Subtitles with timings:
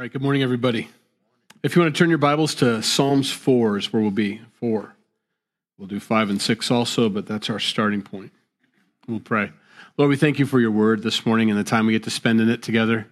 [0.00, 0.88] All right, good morning, everybody.
[1.62, 4.40] If you want to turn your Bibles to Psalms 4 is where we'll be.
[4.54, 4.94] 4.
[5.76, 8.32] We'll do 5 and 6 also, but that's our starting point.
[9.06, 9.52] We'll pray.
[9.98, 12.10] Lord, we thank you for your word this morning and the time we get to
[12.10, 13.08] spend in it together.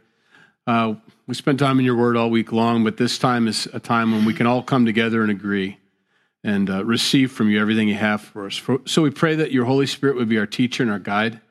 [0.66, 0.94] Uh,
[1.26, 4.12] we spend time in your word all week long, but this time is a time
[4.12, 5.76] when we can all come together and agree
[6.42, 8.56] and uh, receive from you everything you have for us.
[8.56, 11.42] For, so we pray that your Holy Spirit would be our teacher and our guide,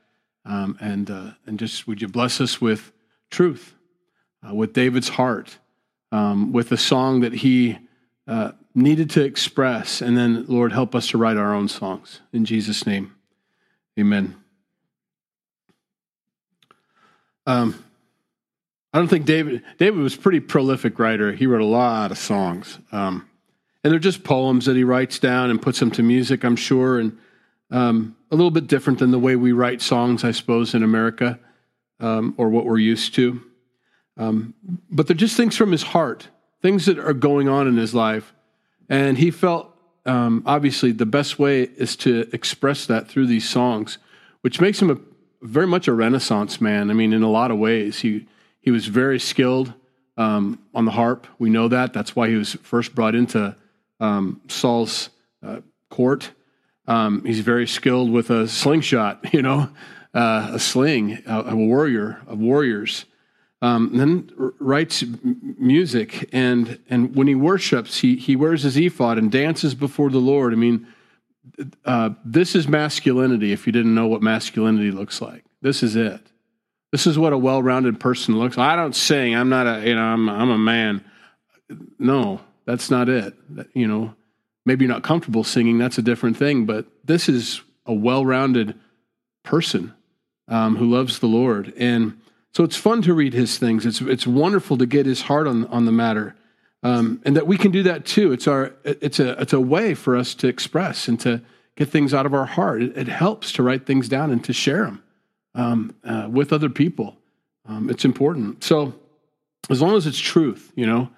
[0.45, 2.91] um, and, uh, and just would you bless us with
[3.29, 3.75] truth
[4.47, 5.57] uh, with David's heart,
[6.11, 7.77] um, with the song that he
[8.27, 10.01] uh, needed to express.
[10.01, 12.21] And then, Lord, help us to write our own songs.
[12.31, 13.15] In Jesus' name,
[13.99, 14.35] amen.
[17.45, 17.83] Um,
[18.93, 21.31] I don't think David, David was pretty prolific writer.
[21.31, 22.79] He wrote a lot of songs.
[22.91, 23.29] Um,
[23.83, 26.99] and they're just poems that he writes down and puts them to music, I'm sure.
[26.99, 27.17] And
[27.71, 31.39] um, a little bit different than the way we write songs, I suppose, in America
[31.99, 33.41] um, or what we're used to.
[34.17, 34.53] Um,
[34.89, 36.29] but they're just things from his heart,
[36.61, 38.33] things that are going on in his life.
[38.89, 39.73] And he felt,
[40.05, 43.97] um, obviously, the best way is to express that through these songs,
[44.41, 44.97] which makes him a,
[45.41, 46.89] very much a Renaissance man.
[46.89, 48.27] I mean, in a lot of ways, he,
[48.59, 49.73] he was very skilled
[50.17, 51.27] um, on the harp.
[51.37, 51.93] We know that.
[51.93, 53.55] That's why he was first brought into
[53.99, 55.09] um, Saul's
[55.45, 56.31] uh, court.
[56.87, 59.69] Um, he's very skilled with a slingshot, you know,
[60.13, 63.05] uh, a sling, a, a warrior of warriors.
[63.61, 69.31] Um, then writes music, and and when he worships, he he wears his ephod and
[69.31, 70.53] dances before the Lord.
[70.53, 70.85] I mean,
[71.83, 73.51] uh, this is masculinity.
[73.51, 76.21] If you didn't know what masculinity looks like, this is it.
[76.91, 78.69] This is what a well-rounded person looks like.
[78.69, 79.35] I don't sing.
[79.35, 81.03] I'm not a you know I'm I'm a man.
[81.97, 83.33] No, that's not it.
[83.73, 84.15] You know,
[84.67, 85.79] maybe you're not comfortable singing.
[85.79, 86.65] That's a different thing.
[86.65, 88.75] But this is a well-rounded
[89.43, 89.93] person
[90.47, 92.19] um, who loves the Lord and
[92.53, 93.85] so it's fun to read his things.
[93.85, 96.35] It's, it's wonderful to get his heart on, on the matter.
[96.83, 98.31] Um, and that we can do that too.
[98.31, 101.41] It's, our, it's, a, it's a way for us to express and to
[101.75, 102.81] get things out of our heart.
[102.81, 105.03] It, it helps to write things down and to share them
[105.55, 107.17] um, uh, with other people.
[107.65, 108.63] Um, it's important.
[108.63, 108.93] So
[109.69, 111.09] as long as it's truth, you know,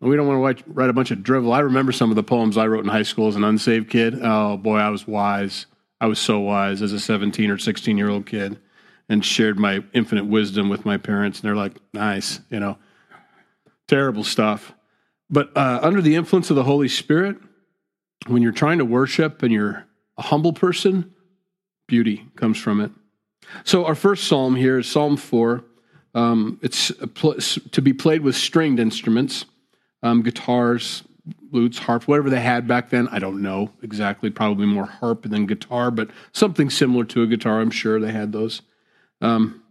[0.00, 1.52] we don't want to write, write a bunch of drivel.
[1.52, 4.18] I remember some of the poems I wrote in high school as an unsaved kid.
[4.22, 5.66] Oh boy, I was wise.
[6.00, 8.58] I was so wise as a 17 or 16 year old kid
[9.08, 11.40] and shared my infinite wisdom with my parents.
[11.40, 12.78] And they're like, nice, you know,
[13.86, 14.74] terrible stuff.
[15.30, 17.36] But uh, under the influence of the Holy Spirit,
[18.26, 19.86] when you're trying to worship and you're
[20.16, 21.12] a humble person,
[21.86, 22.90] beauty comes from it.
[23.64, 25.64] So our first psalm here is Psalm 4.
[26.14, 29.46] Um, it's pl- to be played with stringed instruments,
[30.02, 31.04] um, guitars,
[31.52, 33.08] lutes, harp, whatever they had back then.
[33.08, 37.60] I don't know exactly, probably more harp than guitar, but something similar to a guitar.
[37.60, 38.62] I'm sure they had those.
[39.20, 39.62] Um,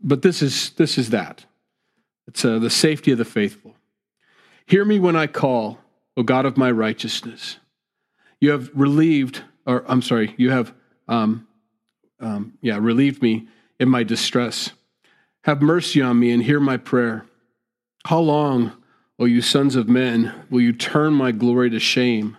[0.00, 1.44] but this is this is that.
[2.26, 3.74] It's uh, the safety of the faithful.
[4.66, 5.78] Hear me when I call,
[6.16, 7.56] O God of my righteousness.
[8.38, 10.74] You have relieved, or I'm sorry, you have,
[11.08, 11.48] um,
[12.20, 13.48] um, yeah, relieved me
[13.80, 14.72] in my distress.
[15.44, 17.24] Have mercy on me and hear my prayer.
[18.04, 18.72] How long,
[19.18, 22.36] O you sons of men, will you turn my glory to shame?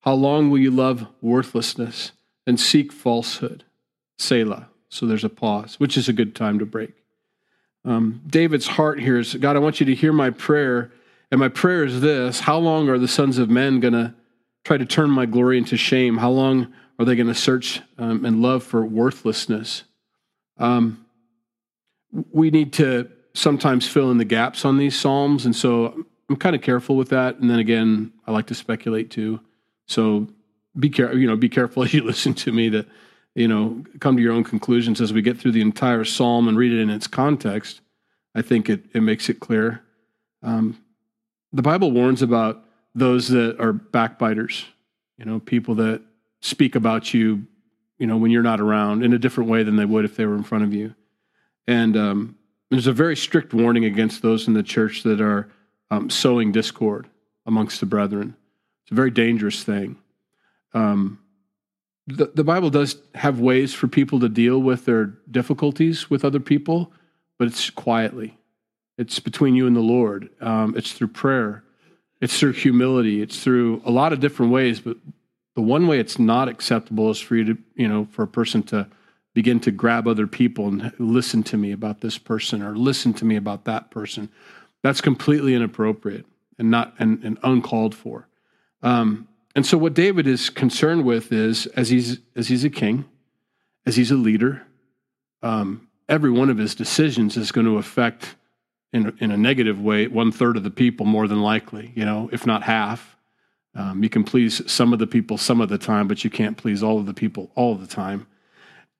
[0.00, 2.10] How long will you love worthlessness
[2.46, 3.62] and seek falsehood?
[4.18, 4.69] Selah.
[4.90, 6.92] So there's a pause, which is a good time to break.
[7.84, 10.92] Um, David's heart here is God, I want you to hear my prayer.
[11.30, 14.14] And my prayer is this How long are the sons of men going to
[14.64, 16.18] try to turn my glory into shame?
[16.18, 19.84] How long are they going to search um, and love for worthlessness?
[20.58, 21.06] Um,
[22.32, 25.46] we need to sometimes fill in the gaps on these Psalms.
[25.46, 27.36] And so I'm kind of careful with that.
[27.38, 29.40] And then again, I like to speculate too.
[29.86, 30.28] So
[30.78, 32.86] be careful, you know, be careful as you listen to me that
[33.40, 36.58] you know, come to your own conclusions as we get through the entire psalm and
[36.58, 37.80] read it in its context.
[38.34, 39.82] I think it, it makes it clear.
[40.42, 40.78] Um,
[41.50, 42.62] the Bible warns about
[42.94, 44.66] those that are backbiters,
[45.16, 46.02] you know, people that
[46.42, 47.46] speak about you,
[47.98, 50.26] you know, when you're not around in a different way than they would if they
[50.26, 50.94] were in front of you.
[51.66, 52.36] And um,
[52.70, 55.50] there's a very strict warning against those in the church that are
[55.90, 57.08] um, sowing discord
[57.46, 58.36] amongst the brethren.
[58.84, 59.96] It's a very dangerous thing.
[60.74, 61.20] Um,
[62.16, 66.40] the, the Bible does have ways for people to deal with their difficulties with other
[66.40, 66.92] people,
[67.38, 68.38] but it's quietly.
[68.98, 70.28] It's between you and the Lord.
[70.40, 71.64] Um, it's through prayer.
[72.20, 73.22] It's through humility.
[73.22, 74.80] It's through a lot of different ways.
[74.80, 74.98] But
[75.54, 78.62] the one way it's not acceptable is for you to, you know, for a person
[78.64, 78.88] to
[79.32, 83.24] begin to grab other people and listen to me about this person or listen to
[83.24, 84.28] me about that person.
[84.82, 86.26] That's completely inappropriate
[86.58, 88.28] and not and, and uncalled for.
[88.82, 93.04] Um, and so what David is concerned with is as he's as he's a king,
[93.84, 94.62] as he's a leader,
[95.42, 98.36] um, every one of his decisions is going to affect
[98.92, 102.28] in in a negative way, one third of the people more than likely, you know,
[102.32, 103.16] if not half.
[103.74, 106.56] Um, you can please some of the people some of the time, but you can't
[106.56, 108.26] please all of the people all the time.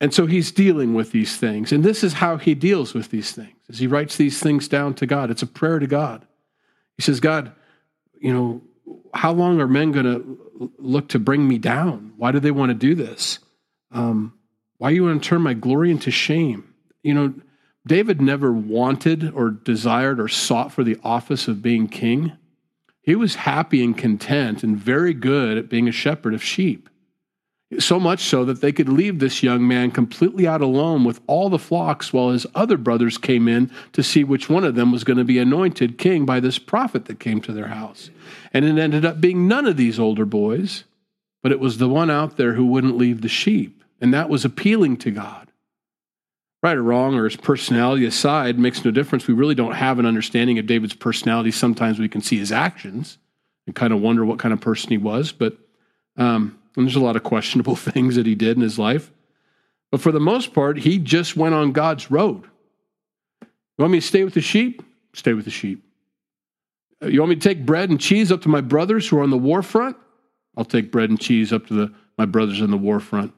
[0.01, 1.73] And so he's dealing with these things.
[1.73, 3.55] And this is how he deals with these things.
[3.69, 6.27] As he writes these things down to God, it's a prayer to God.
[6.97, 7.53] He says, God,
[8.19, 8.63] you know,
[9.15, 12.13] how long are men going to look to bring me down?
[12.17, 13.39] Why do they want to do this?
[13.91, 14.35] Um,
[14.79, 16.75] why you want to turn my glory into shame?
[17.03, 17.35] You know,
[17.87, 22.33] David never wanted or desired or sought for the office of being king.
[23.01, 26.90] He was happy and content and very good at being a shepherd of sheep.
[27.79, 31.49] So much so that they could leave this young man completely out alone with all
[31.49, 35.05] the flocks while his other brothers came in to see which one of them was
[35.05, 38.11] going to be anointed king by this prophet that came to their house.
[38.53, 40.83] And it ended up being none of these older boys,
[41.45, 43.85] but it was the one out there who wouldn't leave the sheep.
[44.01, 45.47] And that was appealing to God.
[46.63, 49.27] Right or wrong, or his personality aside, makes no difference.
[49.27, 51.53] We really don't have an understanding of David's personality.
[51.53, 53.17] Sometimes we can see his actions
[53.67, 55.57] and kind of wonder what kind of person he was, but
[56.17, 59.11] um, there's a lot of questionable things that he did in his life.
[59.91, 62.45] But for the most part, he just went on God's road.
[63.43, 64.83] You want me to stay with the sheep?
[65.15, 65.85] Stay with the sheep.
[67.03, 69.23] Uh, you want me to take bread and cheese up to my brothers who are
[69.23, 69.97] on the war front?
[70.57, 73.33] I'll take bread and cheese up to the, my brothers on the war front.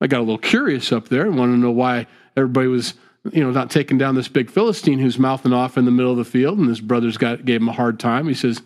[0.00, 2.06] I got a little curious up there and wanted to know why
[2.36, 2.94] everybody was,
[3.32, 6.18] you know, not taking down this big Philistine who's mouthing off in the middle of
[6.18, 8.26] the field, and his brothers got gave him a hard time.
[8.26, 8.60] He says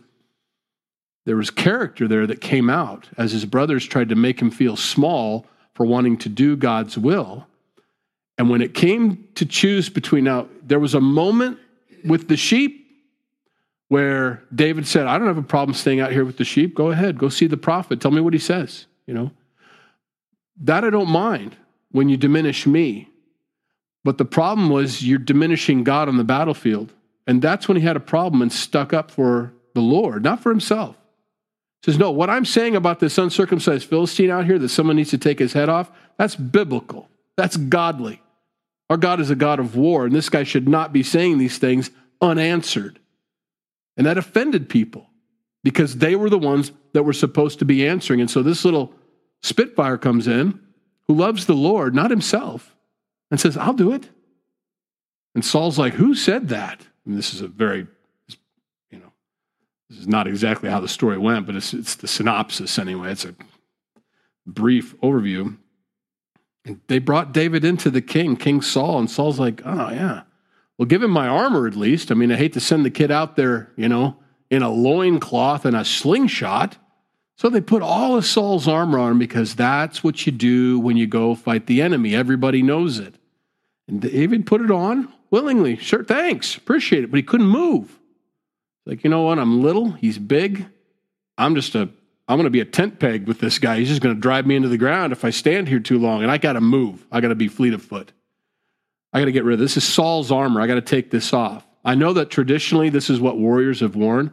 [1.26, 4.76] there was character there that came out as his brothers tried to make him feel
[4.76, 5.44] small
[5.74, 7.46] for wanting to do God's will.
[8.38, 11.58] And when it came to choose between now, there was a moment
[12.04, 12.86] with the sheep
[13.88, 16.74] where David said, I don't have a problem staying out here with the sheep.
[16.74, 18.00] Go ahead, go see the prophet.
[18.00, 19.32] Tell me what he says, you know.
[20.62, 21.56] That I don't mind
[21.90, 23.08] when you diminish me.
[24.04, 26.92] But the problem was you're diminishing God on the battlefield.
[27.26, 30.50] And that's when he had a problem and stuck up for the Lord, not for
[30.50, 30.96] himself.
[31.86, 35.18] Says, No, what I'm saying about this uncircumcised Philistine out here that someone needs to
[35.18, 35.88] take his head off,
[36.18, 37.08] that's biblical.
[37.36, 38.20] That's godly.
[38.90, 41.58] Our God is a God of war, and this guy should not be saying these
[41.58, 42.98] things unanswered.
[43.96, 45.08] And that offended people
[45.62, 48.20] because they were the ones that were supposed to be answering.
[48.20, 48.92] And so this little
[49.42, 50.58] Spitfire comes in
[51.06, 52.74] who loves the Lord, not himself,
[53.30, 54.08] and says, I'll do it.
[55.36, 56.84] And Saul's like, Who said that?
[57.04, 57.86] And this is a very,
[59.88, 63.12] this is not exactly how the story went, but it's, it's the synopsis anyway.
[63.12, 63.34] It's a
[64.46, 65.56] brief overview.
[66.64, 70.22] And they brought David into the king, King Saul, and Saul's like, Oh, yeah.
[70.78, 72.10] Well, give him my armor at least.
[72.10, 74.16] I mean, I hate to send the kid out there, you know,
[74.50, 76.76] in a loincloth and a slingshot.
[77.36, 80.96] So they put all of Saul's armor on him because that's what you do when
[80.96, 82.14] you go fight the enemy.
[82.14, 83.14] Everybody knows it.
[83.88, 85.76] And David put it on willingly.
[85.76, 86.56] Sure, thanks.
[86.56, 87.10] Appreciate it.
[87.10, 87.98] But he couldn't move.
[88.86, 89.38] Like, you know what?
[89.38, 89.90] I'm little.
[89.90, 90.64] He's big.
[91.36, 91.88] I'm just a,
[92.28, 93.78] I'm going to be a tent peg with this guy.
[93.78, 96.22] He's just going to drive me into the ground if I stand here too long.
[96.22, 97.04] And I got to move.
[97.10, 98.12] I got to be fleet of foot.
[99.12, 99.74] I got to get rid of this.
[99.74, 100.60] This is Saul's armor.
[100.60, 101.66] I got to take this off.
[101.84, 104.32] I know that traditionally this is what warriors have worn.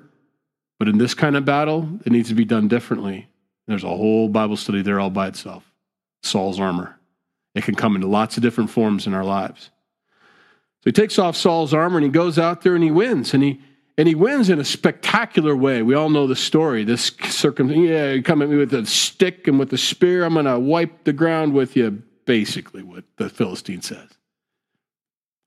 [0.80, 3.28] But in this kind of battle, it needs to be done differently.
[3.68, 5.64] There's a whole Bible study there all by itself
[6.24, 7.00] Saul's armor.
[7.56, 9.70] It can come into lots of different forms in our lives.
[10.82, 13.34] So he takes off Saul's armor and he goes out there and he wins.
[13.34, 13.62] And he
[13.98, 15.82] and he wins in a spectacular way.
[15.82, 16.84] We all know the story.
[16.84, 20.60] This circum yeah, come at me with a stick and with a spear, I'm gonna
[20.60, 24.10] wipe the ground with you, basically what the Philistine says.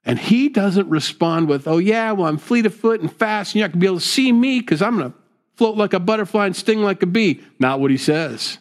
[0.07, 3.59] And he doesn't respond with, oh, yeah, well, I'm fleet of foot and fast, and
[3.59, 5.19] you're not going to be able to see me because I'm going to
[5.57, 7.43] float like a butterfly and sting like a bee.
[7.59, 8.59] Not what he says.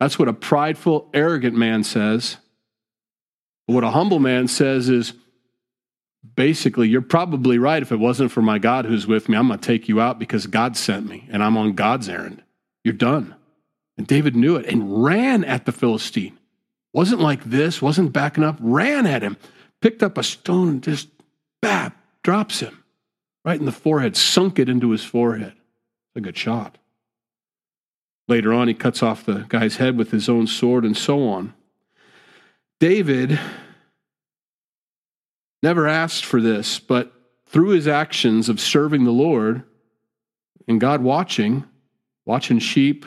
[0.00, 2.38] That's what a prideful, arrogant man says.
[3.66, 5.12] What a humble man says is
[6.36, 7.82] basically, you're probably right.
[7.82, 10.18] If it wasn't for my God who's with me, I'm going to take you out
[10.18, 12.42] because God sent me and I'm on God's errand.
[12.84, 13.34] You're done.
[13.96, 16.38] And David knew it and ran at the Philistine.
[16.92, 19.36] Wasn't like this, wasn't backing up, ran at him
[19.80, 21.08] picked up a stone and just,
[21.62, 22.84] bap, drops him
[23.44, 25.54] right in the forehead, sunk it into his forehead.
[26.14, 26.76] A good shot.
[28.28, 31.54] Later on, he cuts off the guy's head with his own sword and so on.
[32.78, 33.38] David
[35.62, 37.12] never asked for this, but
[37.46, 39.64] through his actions of serving the Lord
[40.68, 41.64] and God watching,
[42.24, 43.04] watching sheep,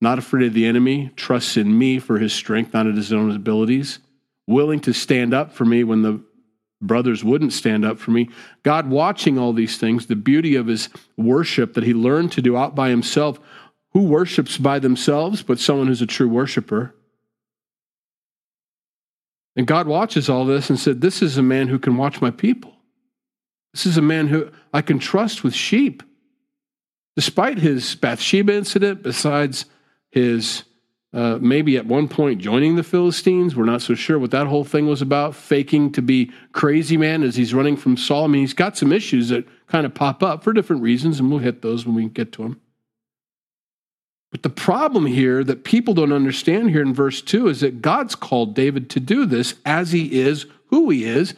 [0.00, 3.34] not afraid of the enemy, trusts in me for his strength, not in his own
[3.34, 3.98] abilities
[4.46, 6.20] willing to stand up for me when the
[6.80, 8.28] brothers wouldn't stand up for me.
[8.62, 12.56] God watching all these things, the beauty of his worship that he learned to do
[12.56, 13.38] out by himself.
[13.92, 16.94] Who worships by themselves but someone who's a true worshiper?
[19.56, 22.30] And God watches all this and said, This is a man who can watch my
[22.30, 22.74] people.
[23.72, 26.02] This is a man who I can trust with sheep.
[27.16, 29.66] Despite his Bathsheba incident, besides
[30.10, 30.64] his
[31.14, 34.64] uh, maybe at one point joining the Philistines, we're not so sure what that whole
[34.64, 38.24] thing was about, faking to be crazy man as he's running from Saul.
[38.24, 41.30] I mean, he's got some issues that kind of pop up for different reasons, and
[41.30, 42.61] we'll hit those when we get to them.
[44.32, 48.14] But the problem here that people don't understand here in verse 2 is that God's
[48.14, 51.34] called David to do this as he is, who he is.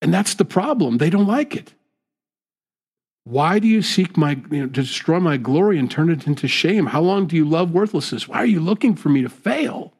[0.00, 0.96] And that's the problem.
[0.96, 1.74] They don't like it.
[3.24, 6.48] Why do you seek my, you know, to destroy my glory and turn it into
[6.48, 6.86] shame?
[6.86, 8.26] How long do you love worthlessness?
[8.26, 9.92] Why are you looking for me to fail?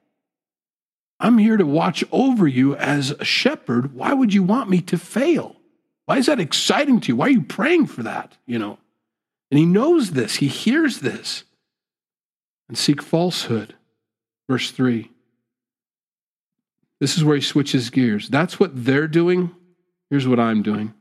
[1.21, 3.95] I'm here to watch over you as a shepherd.
[3.95, 5.57] Why would you want me to fail?
[6.07, 7.17] Why is that exciting to you?
[7.17, 8.38] Why are you praying for that?
[8.47, 8.79] You know,
[9.50, 11.45] and he knows this, he hears this
[12.71, 13.75] and seek falsehood.
[14.49, 15.11] Verse 3.
[17.00, 18.29] This is where he switches gears.
[18.29, 19.50] That's what they're doing.
[20.09, 20.95] Here's what I'm doing.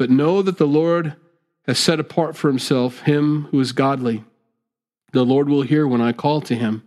[0.00, 1.14] But know that the Lord
[1.68, 4.24] has set apart for himself him who is godly.
[5.12, 6.82] The Lord will hear when I call to him.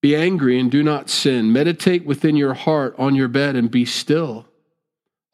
[0.00, 1.52] Be angry and do not sin.
[1.52, 4.46] Meditate within your heart on your bed and be still.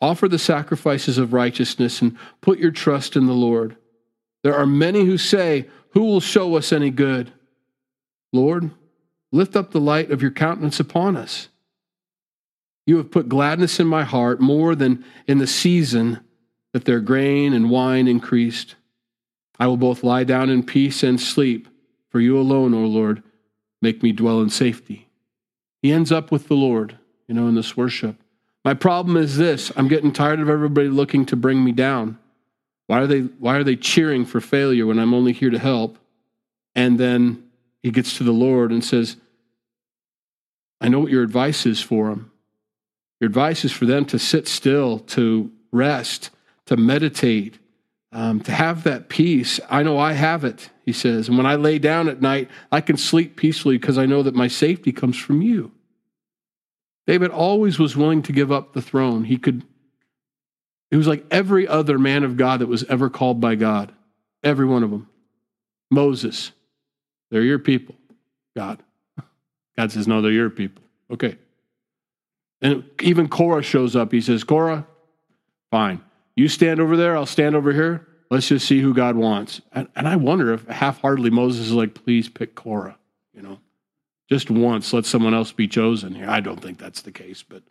[0.00, 3.76] Offer the sacrifices of righteousness and put your trust in the Lord.
[4.42, 7.30] There are many who say, Who will show us any good?
[8.32, 8.70] Lord,
[9.32, 11.48] lift up the light of your countenance upon us.
[12.86, 16.20] You have put gladness in my heart more than in the season
[16.72, 18.76] that their grain and wine increased.
[19.58, 21.68] I will both lie down in peace and sleep,
[22.08, 23.22] for you alone, O Lord,
[23.82, 25.08] make me dwell in safety.
[25.82, 28.16] He ends up with the Lord, you know, in this worship.
[28.64, 32.18] My problem is this I'm getting tired of everybody looking to bring me down.
[32.86, 35.98] Why are they, why are they cheering for failure when I'm only here to help?
[36.74, 37.47] And then
[37.82, 39.16] he gets to the Lord and says,
[40.80, 42.30] I know what your advice is for them.
[43.20, 46.30] Your advice is for them to sit still, to rest,
[46.66, 47.58] to meditate,
[48.12, 49.60] um, to have that peace.
[49.68, 51.28] I know I have it, he says.
[51.28, 54.34] And when I lay down at night, I can sleep peacefully because I know that
[54.34, 55.72] my safety comes from you.
[57.06, 59.24] David always was willing to give up the throne.
[59.24, 59.64] He could,
[60.90, 63.92] he was like every other man of God that was ever called by God,
[64.42, 65.08] every one of them.
[65.90, 66.52] Moses,
[67.30, 67.94] they're your people,
[68.56, 68.82] God.
[69.76, 70.82] God says, No, they're your people.
[71.10, 71.36] Okay.
[72.60, 74.10] And even Korah shows up.
[74.10, 74.86] He says, Korah,
[75.70, 76.02] fine.
[76.34, 78.06] You stand over there, I'll stand over here.
[78.30, 79.60] Let's just see who God wants.
[79.72, 82.98] And, and I wonder if half heartedly Moses is like, please pick Korah,
[83.32, 83.58] you know,
[84.28, 86.28] just once, let someone else be chosen here.
[86.28, 87.62] I don't think that's the case, but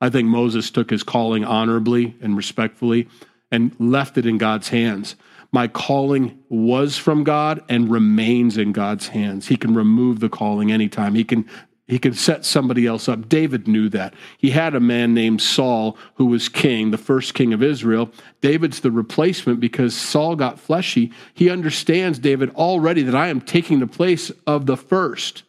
[0.00, 3.08] I think Moses took his calling honorably and respectfully
[3.56, 5.16] and left it in God's hands.
[5.50, 9.48] My calling was from God and remains in God's hands.
[9.48, 11.14] He can remove the calling anytime.
[11.14, 11.48] He can
[11.88, 13.28] he can set somebody else up.
[13.28, 14.12] David knew that.
[14.38, 18.10] He had a man named Saul who was king, the first king of Israel.
[18.40, 21.12] David's the replacement because Saul got fleshy.
[21.32, 25.44] He understands, David, already that I am taking the place of the first.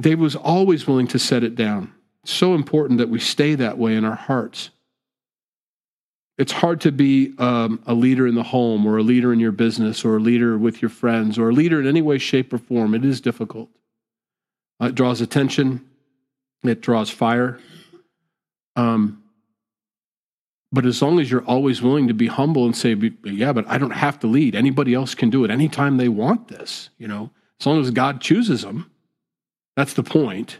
[0.00, 1.92] David was always willing to set it down.
[2.24, 4.70] So important that we stay that way in our hearts.
[6.38, 9.52] It's hard to be um, a leader in the home or a leader in your
[9.52, 12.58] business or a leader with your friends or a leader in any way, shape, or
[12.58, 12.94] form.
[12.94, 13.70] It is difficult.
[14.80, 15.88] Uh, it draws attention,
[16.62, 17.58] it draws fire.
[18.76, 19.22] Um,
[20.72, 23.78] but as long as you're always willing to be humble and say, yeah, but I
[23.78, 24.54] don't have to lead.
[24.54, 28.20] Anybody else can do it anytime they want this, you know, as long as God
[28.20, 28.90] chooses them.
[29.76, 30.58] That's the point.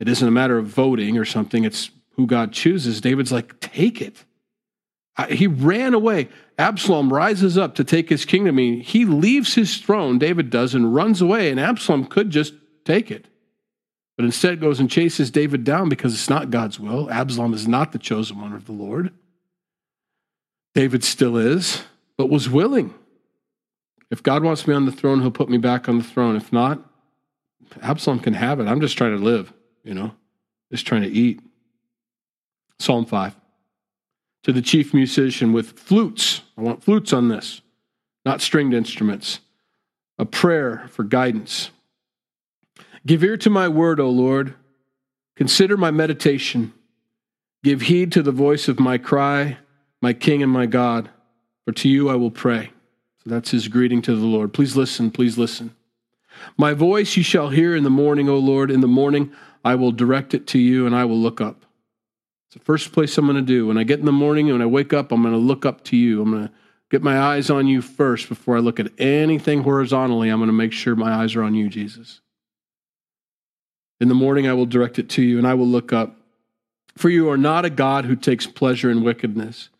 [0.00, 3.00] It isn't a matter of voting or something, it's who God chooses.
[3.00, 4.24] David's like, take it.
[5.16, 6.28] Uh, he ran away.
[6.58, 8.56] Absalom rises up to take his kingdom.
[8.56, 12.54] Mean, he leaves his throne, David does, and runs away, and Absalom could just
[12.84, 13.26] take it.
[14.16, 17.10] But instead goes and chases David down because it's not God's will.
[17.10, 19.12] Absalom is not the chosen one of the Lord.
[20.74, 21.82] David still is,
[22.16, 22.94] but was willing.
[24.10, 26.36] If God wants me on the throne, he'll put me back on the throne.
[26.36, 26.80] If not,
[27.82, 28.68] Absalom can have it.
[28.68, 29.52] I'm just trying to live,
[29.82, 30.14] you know,
[30.70, 31.40] just trying to eat.
[32.78, 33.34] Psalm 5
[34.44, 36.42] to the chief musician with flutes.
[36.56, 37.62] I want flutes on this,
[38.24, 39.40] not stringed instruments.
[40.16, 41.70] A prayer for guidance.
[43.04, 44.54] Give ear to my word, O Lord.
[45.34, 46.72] Consider my meditation.
[47.64, 49.58] Give heed to the voice of my cry,
[50.00, 51.10] my King and my God,
[51.64, 52.70] for to you I will pray.
[53.24, 54.52] So that's his greeting to the Lord.
[54.52, 55.74] Please listen, please listen.
[56.56, 58.70] My voice you shall hear in the morning, O Lord.
[58.70, 59.32] In the morning
[59.64, 61.64] I will direct it to you, and I will look up.
[62.54, 63.66] It's the first place I'm going to do.
[63.66, 65.66] When I get in the morning and when I wake up, I'm going to look
[65.66, 66.22] up to you.
[66.22, 66.52] I'm going to
[66.88, 70.28] get my eyes on you first before I look at anything horizontally.
[70.28, 72.20] I'm going to make sure my eyes are on you, Jesus.
[74.00, 76.16] In the morning, I will direct it to you and I will look up.
[76.96, 79.70] For you are not a God who takes pleasure in wickedness,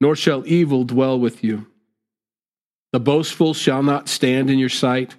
[0.00, 1.66] nor shall evil dwell with you.
[2.92, 5.16] The boastful shall not stand in your sight.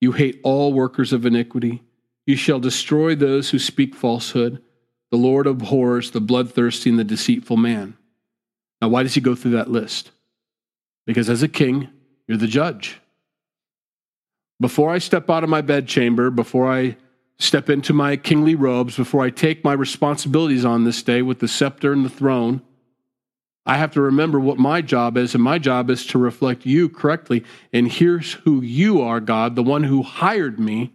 [0.00, 1.82] You hate all workers of iniquity.
[2.26, 4.62] You shall destroy those who speak falsehood.
[5.14, 7.96] The Lord abhors the bloodthirsty and the deceitful man.
[8.82, 10.10] Now, why does he go through that list?
[11.06, 11.88] Because as a king,
[12.26, 12.98] you're the judge.
[14.60, 16.96] Before I step out of my bedchamber, before I
[17.38, 21.46] step into my kingly robes, before I take my responsibilities on this day with the
[21.46, 22.60] scepter and the throne,
[23.64, 26.88] I have to remember what my job is, and my job is to reflect you
[26.88, 27.44] correctly.
[27.72, 30.92] And here's who you are, God, the one who hired me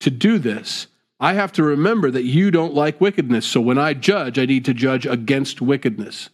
[0.00, 0.88] to do this.
[1.20, 3.44] I have to remember that you don't like wickedness.
[3.46, 6.30] So when I judge, I need to judge against wickedness.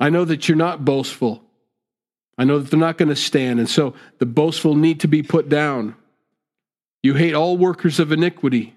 [0.00, 1.42] I know that you're not boastful.
[2.38, 3.58] I know that they're not going to stand.
[3.58, 5.94] And so the boastful need to be put down.
[7.02, 8.74] You hate all workers of iniquity,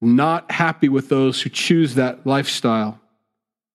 [0.00, 3.00] not happy with those who choose that lifestyle.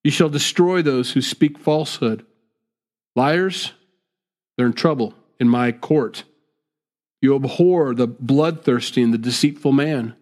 [0.03, 2.25] You shall destroy those who speak falsehood.
[3.15, 3.74] Liars,
[4.55, 6.24] they're in trouble in my court.
[7.22, 10.15] You abhor the bloodthirsty and the deceitful man.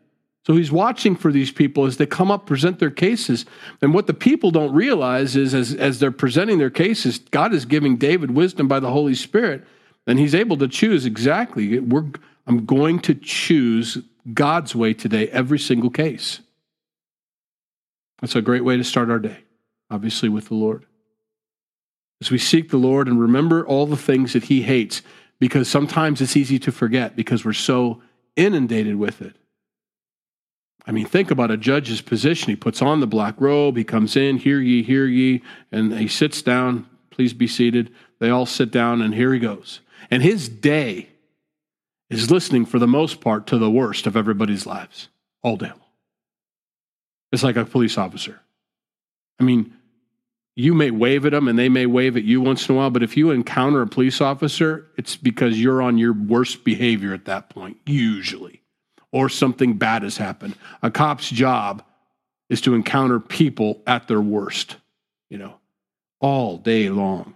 [0.45, 3.45] So he's watching for these people as they come up, present their cases.
[3.81, 7.65] And what the people don't realize is as, as they're presenting their cases, God is
[7.65, 9.65] giving David wisdom by the Holy Spirit,
[10.05, 11.79] and he's able to choose exactly.
[11.79, 12.05] We're,
[12.45, 13.99] I'm going to choose
[14.33, 16.41] God's way today, every single case.
[18.19, 19.37] That's a great way to start our day,
[19.89, 20.85] obviously, with the Lord.
[22.21, 25.01] As we seek the Lord and remember all the things that he hates,
[25.43, 28.01] because sometimes it's easy to forget because we're so
[28.37, 29.35] inundated with it.
[30.85, 32.47] I mean, think about a judge's position.
[32.49, 36.07] He puts on the black robe, he comes in, hear ye, hear ye, and he
[36.07, 36.87] sits down.
[37.11, 37.93] Please be seated.
[38.21, 39.81] They all sit down, and here he goes.
[40.09, 41.09] And his day
[42.09, 45.09] is listening, for the most part, to the worst of everybody's lives
[45.41, 45.81] all day long.
[47.33, 48.39] It's like a police officer.
[49.41, 49.72] I mean,
[50.55, 52.89] you may wave at them and they may wave at you once in a while,
[52.89, 57.25] but if you encounter a police officer, it's because you're on your worst behavior at
[57.25, 58.63] that point, usually
[59.13, 60.55] or something bad has happened.
[60.81, 61.83] A cop's job
[62.49, 64.75] is to encounter people at their worst,
[65.29, 65.55] you know,
[66.19, 67.35] all day long.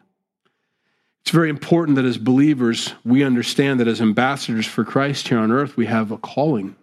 [1.22, 5.52] It's very important that as believers, we understand that as ambassadors for Christ here on
[5.52, 6.76] earth, we have a calling.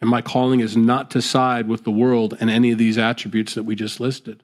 [0.00, 3.54] And my calling is not to side with the world and any of these attributes
[3.54, 4.42] that we just listed.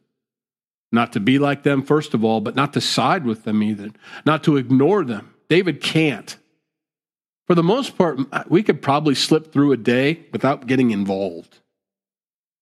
[0.92, 3.90] Not to be like them, first of all, but not to side with them either,
[4.26, 5.34] not to ignore them.
[5.48, 6.36] David can't
[7.46, 11.58] for the most part, we could probably slip through a day without getting involved.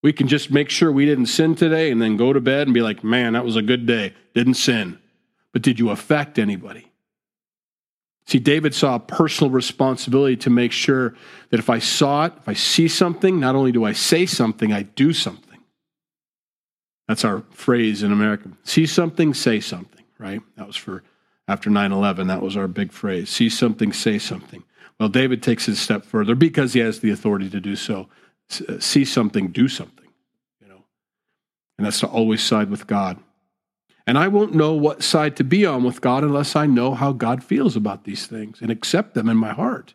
[0.02, 2.74] We can just make sure we didn't sin today and then go to bed and
[2.74, 4.14] be like, man, that was a good day.
[4.34, 4.98] Didn't sin.
[5.52, 6.90] But did you affect anybody?
[8.26, 11.14] See, David saw a personal responsibility to make sure
[11.50, 14.72] that if I saw it, if I see something, not only do I say something,
[14.72, 15.49] I do something.
[17.10, 18.48] That's our phrase in America.
[18.62, 20.40] See something, say something, right?
[20.56, 21.02] That was for
[21.48, 22.28] after 9 11.
[22.28, 23.28] That was our big phrase.
[23.28, 24.62] See something, say something.
[25.00, 28.08] Well, David takes it a step further because he has the authority to do so.
[28.68, 30.06] Uh, see something, do something,
[30.60, 30.84] you know.
[31.78, 33.18] And that's to always side with God.
[34.06, 37.10] And I won't know what side to be on with God unless I know how
[37.10, 39.94] God feels about these things and accept them in my heart.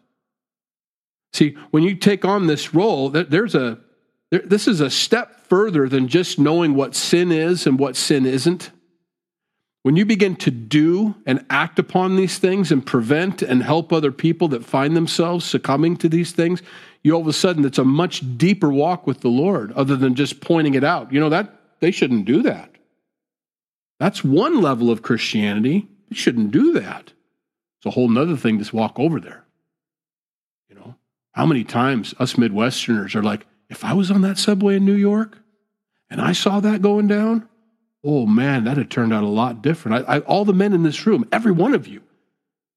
[1.32, 3.80] See, when you take on this role, there's a
[4.39, 8.71] this is a step further than just knowing what sin is and what sin isn't.
[9.84, 14.12] When you begin to do and act upon these things and prevent and help other
[14.12, 16.63] people that find themselves succumbing to these things,
[17.04, 20.15] you all of a sudden it's a much deeper walk with the Lord other than
[20.15, 21.13] just pointing it out.
[21.13, 22.71] You know that they shouldn't do that.
[24.00, 25.88] That's one level of Christianity.
[26.10, 27.13] They shouldn't do that.
[27.78, 29.45] It's a whole nother thing to walk over there.
[30.67, 30.95] You know,
[31.34, 34.95] how many times us Midwesterners are like, if I was on that subway in New
[34.95, 35.38] York
[36.10, 37.47] and I saw that going down,
[38.04, 40.08] oh man, that had turned out a lot different.
[40.08, 42.01] I, I, all the men in this room, every one of you,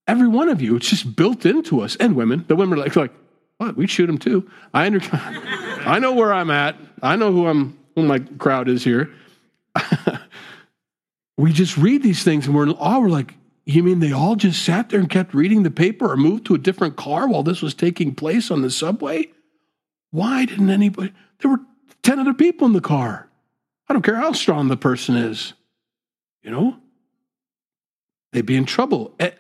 [0.07, 1.97] every one of you, it's just built into us.
[1.97, 3.13] And women, the women are like, like
[3.59, 3.77] what?
[3.77, 4.51] We'd shoot them too.
[4.73, 6.77] I under, I know where I'm at.
[7.03, 9.11] I know who I'm, who my crowd is here.
[11.37, 12.99] we just read these things and we're in awe.
[12.99, 13.35] We're like,
[13.67, 16.55] you mean they all just sat there and kept reading the paper or moved to
[16.55, 19.31] a different car while this was taking place on the subway?
[20.11, 21.13] Why didn't anybody?
[21.41, 21.61] There were
[22.03, 23.29] 10 other people in the car.
[23.89, 25.55] I don't care how strong the person is.
[26.43, 26.77] You know?
[28.33, 29.15] They'd be in trouble.
[29.19, 29.31] Eh,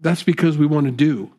[0.00, 1.32] that's because we want to do.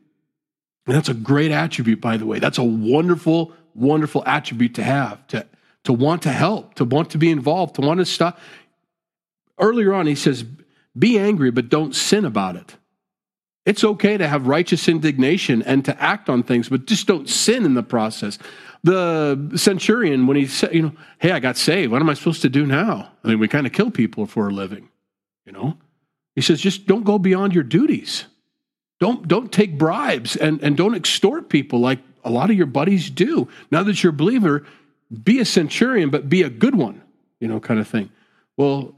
[0.87, 2.39] And that's a great attribute, by the way.
[2.39, 5.45] That's a wonderful, wonderful attribute to have, to,
[5.83, 8.39] to want to help, to want to be involved, to want to stop.
[9.59, 10.45] Earlier on, he says,
[10.97, 12.75] be angry, but don't sin about it.
[13.65, 17.65] It's okay to have righteous indignation and to act on things, but just don't sin
[17.65, 18.37] in the process.
[18.85, 21.91] the centurion when he said, you know, hey, I got saved.
[21.91, 23.11] What am I supposed to do now?
[23.23, 24.89] I mean, we kind of kill people for a living,
[25.43, 25.75] you know?
[26.35, 28.25] He says, just don't go beyond your duties.
[28.99, 33.09] Don't, don't take bribes and, and don't extort people like a lot of your buddies
[33.09, 33.49] do.
[33.71, 34.65] Now that you're a believer,
[35.23, 37.01] be a centurion, but be a good one,
[37.39, 38.11] you know, kind of thing.
[38.55, 38.95] Well,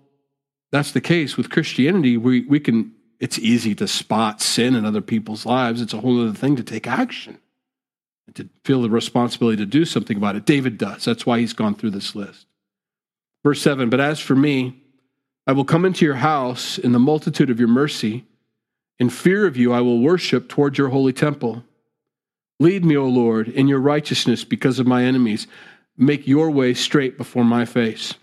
[0.69, 2.17] that's the case with Christianity.
[2.17, 5.82] We, we can, it's easy to spot sin in other people's lives.
[5.82, 7.39] It's a whole other thing to take action
[8.27, 10.45] and to feel the responsibility to do something about it.
[10.45, 11.06] David does.
[11.06, 12.45] That's why he's gone through this list.
[13.43, 14.82] Verse 7 But as for me,
[15.47, 18.25] I will come into your house in the multitude of your mercy.
[18.99, 21.63] In fear of you, I will worship toward your holy temple.
[22.60, 25.47] Lead me, O Lord, in your righteousness because of my enemies.
[25.95, 28.15] Make your way straight before my face.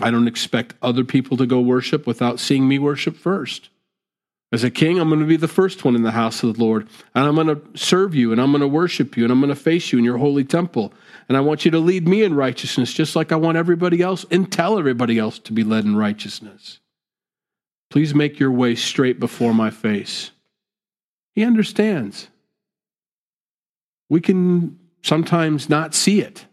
[0.00, 3.68] I don't expect other people to go worship without seeing me worship first.
[4.54, 6.62] As a king, I'm going to be the first one in the house of the
[6.62, 9.40] Lord, and I'm going to serve you, and I'm going to worship you, and I'm
[9.40, 10.94] going to face you in your holy temple.
[11.28, 14.24] And I want you to lead me in righteousness, just like I want everybody else
[14.30, 16.78] and tell everybody else to be led in righteousness.
[17.90, 20.30] Please make your way straight before my face.
[21.34, 22.28] He understands.
[24.08, 26.46] We can sometimes not see it,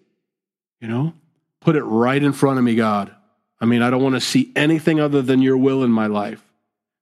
[0.79, 1.13] you know?
[1.59, 3.13] Put it right in front of me, God.
[3.59, 6.43] I mean, I don't want to see anything other than your will in my life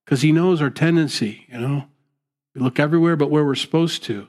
[0.09, 1.85] because he knows our tendency, you know?
[2.55, 4.27] We look everywhere but where we're supposed to.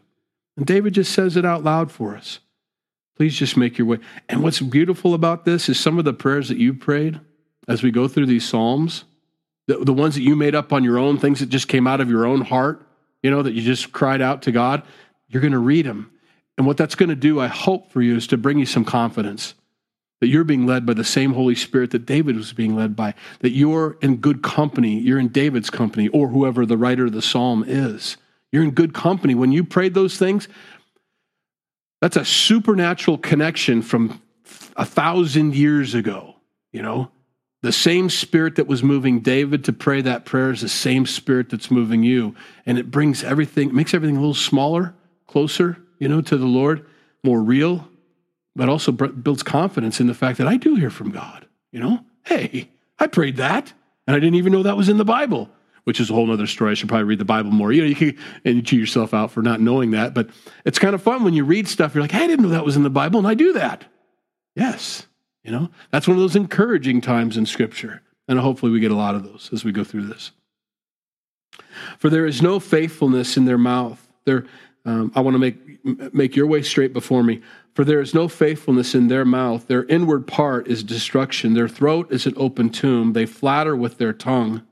[0.55, 2.40] And David just says it out loud for us.
[3.16, 3.99] Please just make your way.
[4.29, 7.19] And what's beautiful about this is some of the prayers that you prayed
[7.66, 9.05] as we go through these Psalms,
[9.69, 12.03] the, the ones that you made up on your own, things that just came out
[12.03, 12.87] of your own heart,
[13.23, 14.83] you know, that you just cried out to God,
[15.29, 16.12] you're going to read them.
[16.59, 18.85] And what that's going to do, I hope for you, is to bring you some
[18.85, 19.55] confidence
[20.20, 23.14] that you're being led by the same Holy Spirit that David was being led by,
[23.40, 27.22] that you're in good company, you're in David's company, or whoever the writer of the
[27.22, 28.16] psalm is.
[28.52, 29.35] You're in good company.
[29.35, 30.48] When you prayed those things,
[32.00, 34.20] that's a supernatural connection from
[34.76, 36.37] a thousand years ago,
[36.72, 37.11] you know?
[37.62, 41.50] The same spirit that was moving David to pray that prayer is the same spirit
[41.50, 42.35] that's moving you.
[42.64, 44.94] And it brings everything, makes everything a little smaller,
[45.26, 46.87] closer, you know, to the Lord,
[47.22, 47.87] more real,
[48.57, 51.47] but also builds confidence in the fact that I do hear from God.
[51.73, 53.73] You know, hey, I prayed that,
[54.07, 55.49] and I didn't even know that was in the Bible,
[55.85, 56.73] which is a whole other story.
[56.73, 57.73] I should probably read the Bible more.
[57.73, 60.31] You know, you can and you cheat yourself out for not knowing that, but
[60.65, 61.95] it's kind of fun when you read stuff.
[61.95, 63.85] You're like, hey, I didn't know that was in the Bible, and I do that.
[64.57, 65.07] Yes,
[65.45, 68.97] you know, that's one of those encouraging times in Scripture, and hopefully we get a
[68.97, 70.33] lot of those as we go through this.
[71.99, 74.07] For there is no faithfulness in their mouth.
[74.25, 74.45] There,
[74.85, 77.40] um, I want to make make your way straight before me.
[77.75, 79.66] For there is no faithfulness in their mouth.
[79.66, 81.55] Their inward part is destruction.
[81.55, 83.12] Their throat is an open tomb.
[83.12, 84.62] They flatter with their tongue.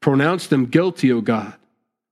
[0.00, 1.54] Pronounce them guilty, O God.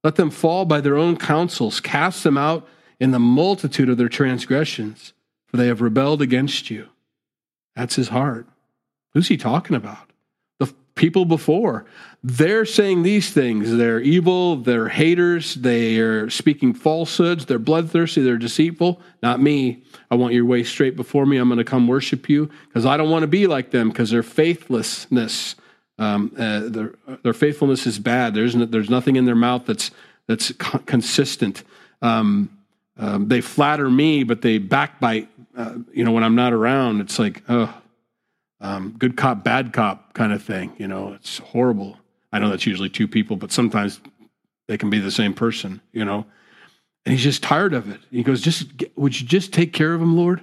[0.03, 1.81] Let them fall by their own counsels.
[1.81, 2.66] Cast them out
[2.99, 5.12] in the multitude of their transgressions,
[5.47, 6.88] for they have rebelled against you.
[7.77, 8.47] That's his heart.
[9.12, 10.12] Who's he talking about?
[10.94, 11.87] People before.
[12.22, 13.76] They're saying these things.
[13.76, 19.00] They're evil, they're haters, they are speaking falsehoods, they're bloodthirsty, they're deceitful.
[19.22, 19.83] Not me.
[20.11, 21.37] I want your way straight before me.
[21.37, 24.11] I'm going to come worship you because I don't want to be like them because
[24.11, 25.57] their faithlessness,
[25.98, 28.35] um, uh, their, their faithfulness is bad.
[28.35, 29.90] There's, no, there's nothing in their mouth that's,
[30.26, 31.62] that's co- consistent.
[32.00, 32.48] Um,
[32.96, 37.00] um, they flatter me, but they backbite, uh, you know, when I'm not around.
[37.00, 37.74] It's like, oh,
[38.64, 40.72] um, good cop, bad cop kind of thing.
[40.79, 41.98] You know, it's horrible.
[42.33, 44.00] I know that's usually two people, but sometimes
[44.68, 46.24] they can be the same person, you know.
[47.05, 48.00] And he's just tired of it.
[48.11, 50.40] He goes, just would you just take care of him, Lord?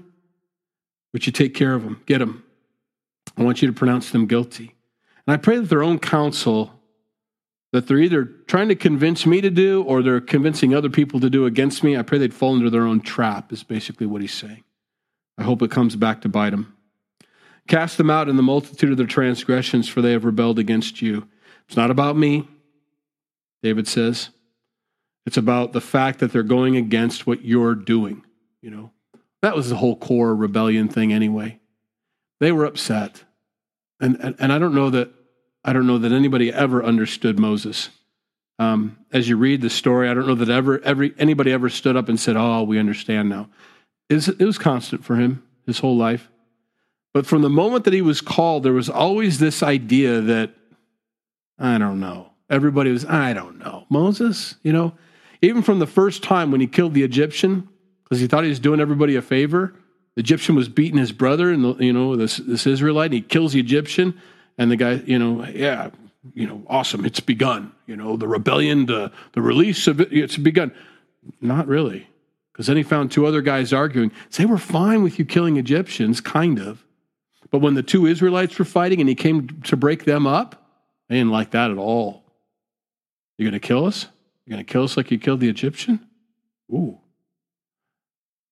[1.13, 1.99] Would you take care of him?
[2.05, 2.43] Get him.
[3.35, 4.75] I want you to pronounce them guilty.
[5.25, 6.71] And I pray that their own counsel,
[7.73, 11.29] that they're either trying to convince me to do or they're convincing other people to
[11.29, 14.33] do against me, I pray they'd fall into their own trap, is basically what he's
[14.33, 14.63] saying.
[15.39, 16.77] I hope it comes back to bite them.
[17.71, 21.25] Cast them out in the multitude of their transgressions, for they have rebelled against you.
[21.69, 22.45] It's not about me,
[23.63, 24.27] David says.
[25.25, 28.25] It's about the fact that they're going against what you're doing.
[28.61, 28.91] You know,
[29.41, 31.61] that was the whole Korah rebellion thing anyway.
[32.41, 33.23] They were upset.
[34.01, 35.09] And, and, and I don't know that
[35.63, 37.89] I don't know that anybody ever understood Moses.
[38.59, 41.95] Um, as you read the story, I don't know that ever every anybody ever stood
[41.95, 43.49] up and said, "Oh, we understand now."
[44.09, 46.27] It was, it was constant for him his whole life.
[47.13, 50.51] But from the moment that he was called, there was always this idea that,
[51.59, 52.31] I don't know.
[52.49, 53.85] Everybody was, I don't know.
[53.89, 54.93] Moses, you know,
[55.41, 57.67] even from the first time when he killed the Egyptian,
[58.03, 59.73] because he thought he was doing everybody a favor,
[60.15, 63.53] the Egyptian was beating his brother and, you know, this, this Israelite, and he kills
[63.53, 64.19] the Egyptian.
[64.57, 65.91] And the guy, you know, yeah,
[66.33, 67.71] you know, awesome, it's begun.
[67.87, 70.73] You know, the rebellion, the, the release of it, it's begun.
[71.39, 72.07] Not really.
[72.51, 74.11] Because then he found two other guys arguing.
[74.35, 76.85] They were fine with you killing Egyptians, kind of.
[77.51, 80.69] But when the two Israelites were fighting and he came to break them up,
[81.09, 82.23] they didn't like that at all.
[83.37, 84.07] You're going to kill us?
[84.45, 86.07] You're going to kill us like you killed the Egyptian?
[86.71, 86.99] Ooh.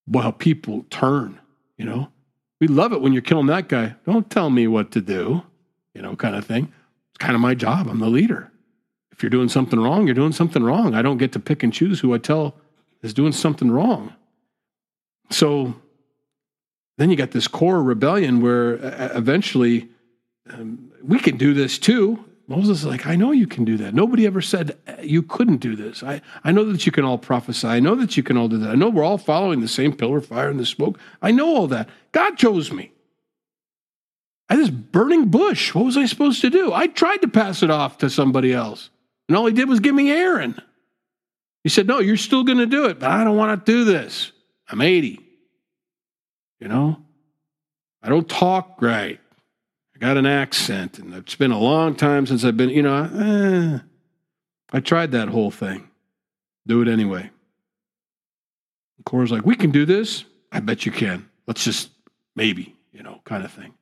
[0.05, 1.39] Well, people turn,
[1.77, 2.09] you know.
[2.59, 3.95] We love it when you're killing that guy.
[4.05, 5.43] Don't tell me what to do,
[5.93, 6.73] you know, kind of thing.
[7.12, 7.88] It's kind of my job.
[7.88, 8.51] I'm the leader.
[9.12, 10.93] If you're doing something wrong, you're doing something wrong.
[10.93, 12.55] I don't get to pick and choose who I tell
[13.01, 14.13] is doing something wrong.
[15.29, 15.75] So
[16.99, 19.88] then you got this Korah rebellion where uh, uh, eventually
[20.49, 22.25] um, we can do this too.
[22.49, 23.93] Moses is like, I know you can do that.
[23.93, 26.03] Nobody ever said uh, you couldn't do this.
[26.03, 27.67] I, I know that you can all prophesy.
[27.67, 28.71] I know that you can all do that.
[28.71, 30.99] I know we're all following the same pillar fire and the smoke.
[31.21, 31.88] I know all that.
[32.12, 32.91] God chose me.
[34.49, 35.73] I this burning bush.
[35.73, 36.73] What was I supposed to do?
[36.73, 38.89] I tried to pass it off to somebody else.
[39.29, 40.59] And all he did was give me Aaron.
[41.63, 43.85] He said, No, you're still going to do it, but I don't want to do
[43.85, 44.33] this.
[44.67, 45.28] I'm 80.
[46.60, 46.98] You know,
[48.04, 49.19] I don't talk right.
[49.95, 53.04] I got an accent, and it's been a long time since I've been, you know,
[53.04, 53.80] eh,
[54.72, 55.89] I tried that whole thing.
[56.67, 57.32] Do it anyway.
[59.06, 60.26] Korah's like, we can do this.
[60.52, 61.30] I bet you can.
[61.48, 61.89] Let's just
[62.36, 63.74] maybe, you know, kind of thing.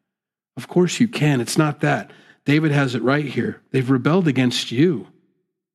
[0.56, 1.42] Of course you can.
[1.42, 2.12] It's not that.
[2.46, 3.62] David has it right here.
[3.72, 5.08] They've rebelled against you.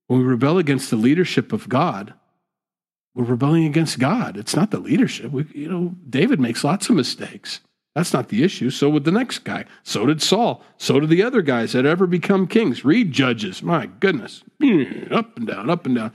[0.06, 2.14] When we rebel against the leadership of God,
[3.14, 4.36] we're rebelling against God.
[4.36, 5.30] It's not the leadership.
[5.30, 7.60] We, you know, David makes lots of mistakes.
[7.94, 8.70] That's not the issue.
[8.70, 9.66] So would the next guy.
[9.82, 10.64] So did Saul.
[10.78, 12.84] So did the other guys that ever become kings.
[12.84, 13.62] Read Judges.
[13.62, 14.42] My goodness.
[15.10, 16.12] Up and down, up and down.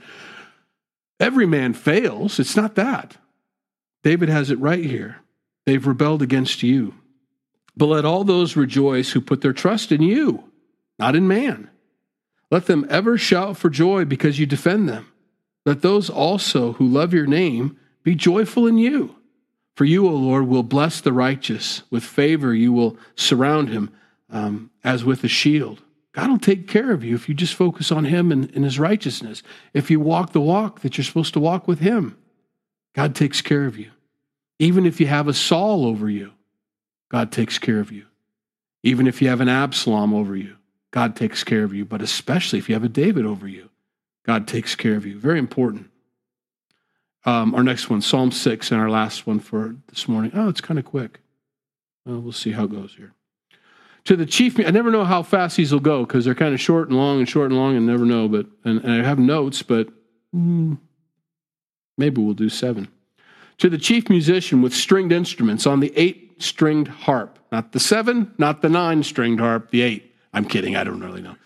[1.20, 2.40] Every man fails.
[2.40, 3.16] It's not that.
[4.02, 5.18] David has it right here.
[5.66, 6.94] They've rebelled against you.
[7.76, 10.44] But let all those rejoice who put their trust in you,
[10.98, 11.70] not in man.
[12.50, 15.12] Let them ever shout for joy because you defend them.
[15.66, 19.16] Let those also who love your name be joyful in you.
[19.76, 21.82] For you, O Lord, will bless the righteous.
[21.90, 23.90] With favor, you will surround him
[24.30, 25.82] um, as with a shield.
[26.12, 28.78] God will take care of you if you just focus on him and, and his
[28.78, 29.42] righteousness.
[29.72, 32.16] If you walk the walk that you're supposed to walk with him,
[32.94, 33.90] God takes care of you.
[34.58, 36.32] Even if you have a Saul over you,
[37.08, 38.06] God takes care of you.
[38.82, 40.56] Even if you have an Absalom over you,
[40.90, 41.84] God takes care of you.
[41.84, 43.70] But especially if you have a David over you,
[44.28, 45.18] God takes care of you.
[45.18, 45.88] Very important.
[47.24, 50.32] Um, our next one, Psalm 6, and our last one for this morning.
[50.34, 51.20] Oh, it's kind of quick.
[52.04, 53.14] Well, we'll see how it goes here.
[54.04, 56.60] To the chief, I never know how fast these will go because they're kind of
[56.60, 58.28] short and long and short and long and never know.
[58.28, 59.88] But and, and I have notes, but
[60.36, 60.76] mm,
[61.96, 62.88] maybe we'll do seven.
[63.58, 68.34] To the chief musician with stringed instruments on the eight stringed harp, not the seven,
[68.36, 70.14] not the nine stringed harp, the eight.
[70.34, 70.76] I'm kidding.
[70.76, 71.36] I don't really know.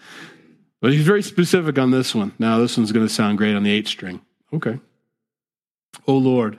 [0.82, 2.32] But he's very specific on this one.
[2.40, 4.20] Now, this one's going to sound great on the eight string.
[4.52, 4.80] Okay.
[6.08, 6.58] O Lord,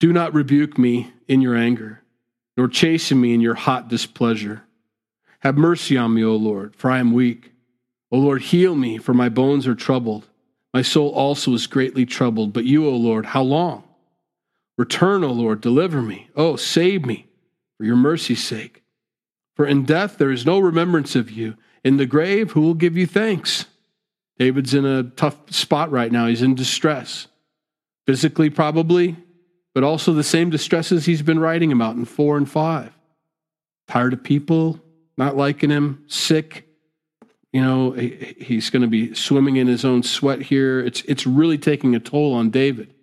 [0.00, 2.02] do not rebuke me in your anger,
[2.58, 4.64] nor chasten me in your hot displeasure.
[5.38, 7.52] Have mercy on me, O Lord, for I am weak.
[8.12, 10.28] O Lord, heal me, for my bones are troubled.
[10.74, 12.52] My soul also is greatly troubled.
[12.52, 13.84] But you, O Lord, how long?
[14.76, 16.28] Return, O Lord, deliver me.
[16.36, 17.28] Oh, save me
[17.78, 18.82] for your mercy's sake.
[19.56, 21.56] For in death there is no remembrance of you.
[21.84, 23.66] In the grave, who will give you thanks?
[24.38, 26.26] David's in a tough spot right now.
[26.26, 27.26] He's in distress
[28.06, 29.16] physically, probably,
[29.74, 32.92] but also the same distresses he's been writing about in four and five.
[33.86, 34.80] Tired of people
[35.16, 36.66] not liking him, sick.
[37.52, 40.80] You know, he's going to be swimming in his own sweat here.
[40.80, 42.94] It's, it's really taking a toll on David.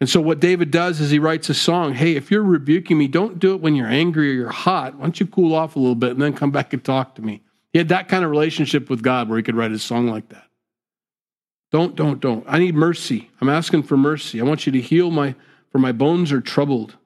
[0.00, 3.08] And so, what David does is he writes a song Hey, if you're rebuking me,
[3.08, 4.94] don't do it when you're angry or you're hot.
[4.96, 7.22] Why don't you cool off a little bit and then come back and talk to
[7.22, 7.42] me?
[7.74, 10.28] He had that kind of relationship with God where he could write a song like
[10.28, 10.46] that.
[11.72, 12.44] Don't, don't, don't.
[12.46, 13.30] I need mercy.
[13.40, 14.40] I'm asking for mercy.
[14.40, 15.34] I want you to heal my,
[15.72, 16.96] for my bones are troubled.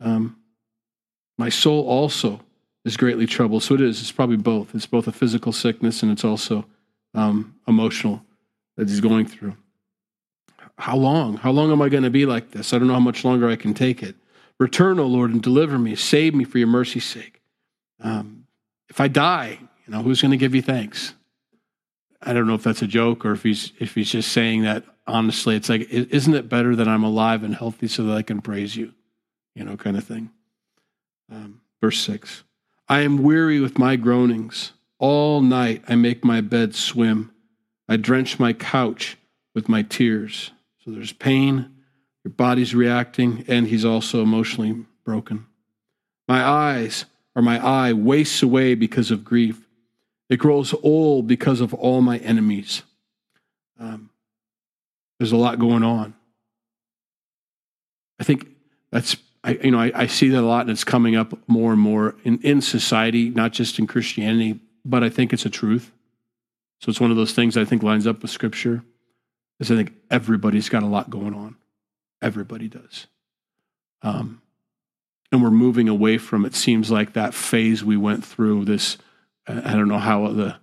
[0.00, 0.38] Um,
[1.36, 2.40] my soul also
[2.86, 3.62] is greatly troubled.
[3.62, 4.00] So it is.
[4.00, 4.74] It's probably both.
[4.74, 6.64] It's both a physical sickness and it's also
[7.12, 8.24] um, emotional
[8.78, 9.54] that he's going through.
[10.78, 11.36] How long?
[11.36, 12.72] How long am I going to be like this?
[12.72, 14.16] I don't know how much longer I can take it.
[14.58, 15.94] Return, O Lord, and deliver me.
[15.94, 17.42] Save me for your mercy's sake.
[18.02, 18.46] Um,
[18.88, 19.58] if I die,
[19.90, 21.14] you know, who's going to give you thanks?
[22.22, 24.84] I don't know if that's a joke or if he's if he's just saying that
[25.04, 25.56] honestly.
[25.56, 28.76] It's like, isn't it better that I'm alive and healthy so that I can praise
[28.76, 28.92] you,
[29.56, 30.30] you know, kind of thing.
[31.28, 32.44] Um, verse six:
[32.88, 34.74] I am weary with my groanings.
[35.00, 37.32] All night I make my bed swim.
[37.88, 39.16] I drench my couch
[39.56, 40.52] with my tears.
[40.84, 41.68] So there's pain.
[42.22, 45.46] Your body's reacting, and he's also emotionally broken.
[46.28, 49.66] My eyes or my eye wastes away because of grief.
[50.30, 52.82] It grows old because of all my enemies.
[53.80, 54.10] Um,
[55.18, 56.14] there's a lot going on.
[58.20, 58.46] I think
[58.92, 61.72] that's I, you know I, I see that a lot, and it's coming up more
[61.72, 65.90] and more in, in society, not just in Christianity, but I think it's a truth.
[66.80, 68.84] So it's one of those things I think lines up with Scripture.
[69.58, 71.56] Is I think everybody's got a lot going on.
[72.22, 73.06] Everybody does.
[74.00, 74.40] Um,
[75.32, 78.96] and we're moving away from it seems like that phase we went through this
[79.46, 80.56] i don't know how the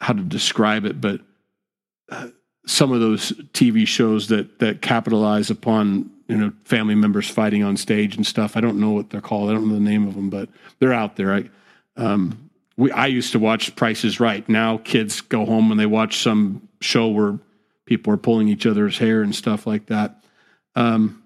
[0.00, 1.20] how to describe it but
[2.10, 2.28] uh,
[2.66, 7.76] some of those tv shows that that capitalize upon you know family members fighting on
[7.76, 9.50] stage and stuff i don't know what they're called.
[9.50, 10.48] I don't know the name of them but
[10.78, 11.34] they're out there.
[11.34, 11.50] I,
[11.96, 14.48] um, we, I used to watch prices right.
[14.48, 17.38] Now kids go home and they watch some show where
[17.84, 20.24] people are pulling each other's hair and stuff like that.
[20.74, 21.22] Um,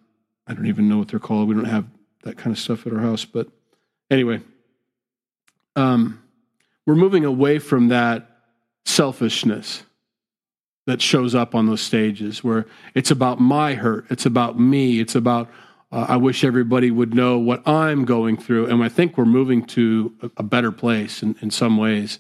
[0.49, 1.49] i don't even know what they're called.
[1.49, 1.87] We don't have
[2.23, 3.25] that kind of stuff at our house.
[3.25, 3.49] But
[4.11, 4.41] anyway,
[5.77, 6.23] um,
[6.87, 8.31] we're moving away from that
[8.85, 9.83] selfishness
[10.87, 15.15] that shows up on those stages where it's about my hurt, it's about me, it's
[15.15, 15.51] about
[15.93, 18.67] uh, I wish everybody would know what I'm going through.
[18.67, 22.19] And I think we're moving to a, a better place in, in some ways.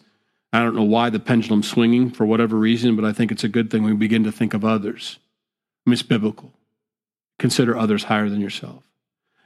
[0.52, 3.48] I don't know why the pendulum's swinging for whatever reason, but I think it's a
[3.48, 5.18] good thing we begin to think of others.
[5.84, 6.52] I mean, it's biblical.
[7.38, 8.84] Consider others higher than yourself.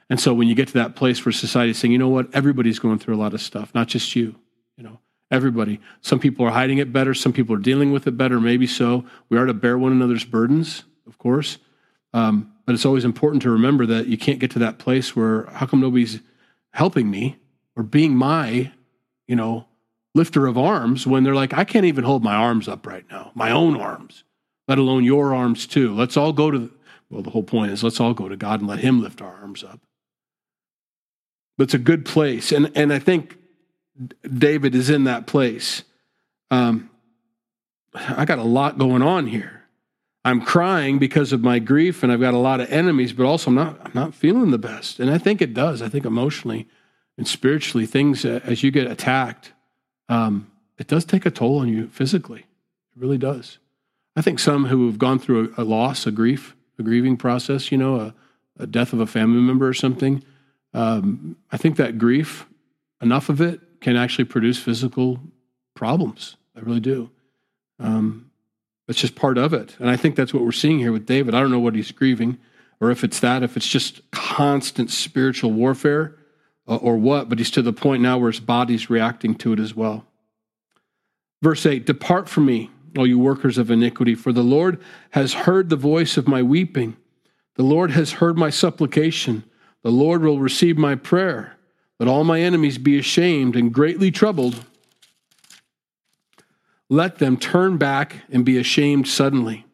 [0.08, 2.32] And so when you get to that place where society is saying, you know what,
[2.34, 4.36] everybody's going through a lot of stuff, not just you,
[4.76, 4.98] you know,
[5.30, 5.80] everybody.
[6.00, 9.04] Some people are hiding it better, some people are dealing with it better, maybe so.
[9.28, 11.58] We are to bear one another's burdens, of course.
[12.12, 15.46] Um, but it's always important to remember that you can't get to that place where
[15.46, 16.20] how come nobody's
[16.72, 17.38] helping me
[17.76, 18.72] or being my,
[19.28, 19.66] you know,
[20.14, 23.30] lifter of arms when they're like, I can't even hold my arms up right now,
[23.34, 24.24] my own arms,
[24.66, 25.94] let alone your arms too.
[25.94, 26.70] Let's all go to,
[27.08, 29.34] well, the whole point is let's all go to God and let Him lift our
[29.36, 29.80] arms up
[31.60, 32.52] but it's a good place.
[32.52, 33.36] And, and I think
[34.22, 35.84] David is in that place.
[36.50, 36.90] Um,
[37.94, 39.64] I got a lot going on here.
[40.24, 43.50] I'm crying because of my grief, and I've got a lot of enemies, but also
[43.50, 45.00] I'm not, I'm not feeling the best.
[45.00, 45.80] And I think it does.
[45.80, 46.68] I think emotionally
[47.16, 49.52] and spiritually, things uh, as you get attacked,
[50.08, 52.40] um, it does take a toll on you physically.
[52.40, 53.58] It really does.
[54.14, 57.72] I think some who have gone through a, a loss, a grief, a grieving process,
[57.72, 58.14] you know, a,
[58.58, 60.22] a death of a family member or something,
[60.74, 62.46] um, I think that grief,
[63.00, 65.20] enough of it, can actually produce physical
[65.74, 66.36] problems.
[66.56, 67.10] I really do.
[67.78, 68.30] Um,
[68.88, 69.76] it's just part of it.
[69.78, 71.34] And I think that's what we're seeing here with David.
[71.34, 72.38] I don't know what he's grieving,
[72.80, 76.16] or if it's that, if it's just constant spiritual warfare,
[76.68, 79.58] uh, or what, but he's to the point now where his body's reacting to it
[79.58, 80.06] as well.
[81.42, 85.68] Verse 8 Depart from me, all you workers of iniquity, for the Lord has heard
[85.68, 86.96] the voice of my weeping.
[87.56, 89.44] The Lord has heard my supplication.
[89.82, 91.56] The Lord will receive my prayer.
[92.00, 94.64] Let all my enemies be ashamed and greatly troubled.
[96.88, 99.66] Let them turn back and be ashamed suddenly.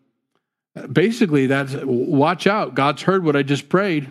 [0.92, 2.74] Basically, that's watch out.
[2.74, 4.10] God's heard what I just prayed.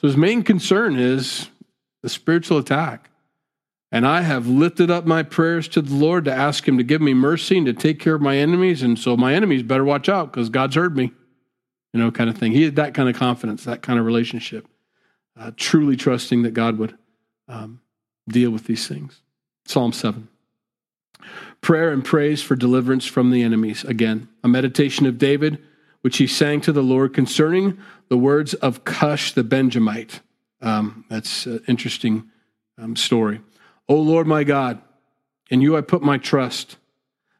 [0.00, 1.48] So his main concern is
[2.02, 3.08] the spiritual attack.
[3.92, 7.00] And I have lifted up my prayers to the Lord to ask him to give
[7.00, 8.82] me mercy and to take care of my enemies.
[8.82, 11.12] And so my enemies better watch out because God's heard me.
[11.92, 12.50] You know, kind of thing.
[12.50, 14.66] He had that kind of confidence, that kind of relationship
[15.38, 16.96] uh, truly trusting that God would
[17.48, 17.80] um,
[18.28, 19.20] deal with these things.
[19.66, 20.28] Psalm 7.
[21.60, 23.84] Prayer and praise for deliverance from the enemies.
[23.84, 25.58] Again, a meditation of David,
[26.02, 30.20] which he sang to the Lord concerning the words of Cush the Benjamite.
[30.60, 32.30] Um, that's an interesting
[32.78, 33.40] um, story.
[33.88, 34.80] O Lord my God,
[35.50, 36.76] in you I put my trust.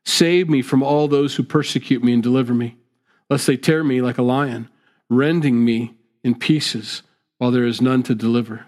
[0.04, 2.76] Save me from all those who persecute me and deliver me,
[3.28, 4.68] lest they tear me like a lion,
[5.08, 7.02] rending me in pieces
[7.38, 8.66] while there is none to deliver.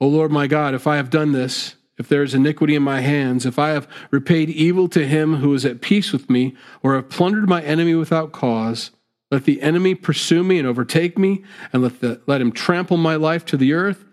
[0.00, 3.00] O Lord my God, if I have done this, if there is iniquity in my
[3.00, 6.94] hands, if I have repaid evil to him who is at peace with me, or
[6.94, 8.90] have plundered my enemy without cause,
[9.30, 13.16] let the enemy pursue me and overtake me, and let, the, let him trample my
[13.16, 14.04] life to the earth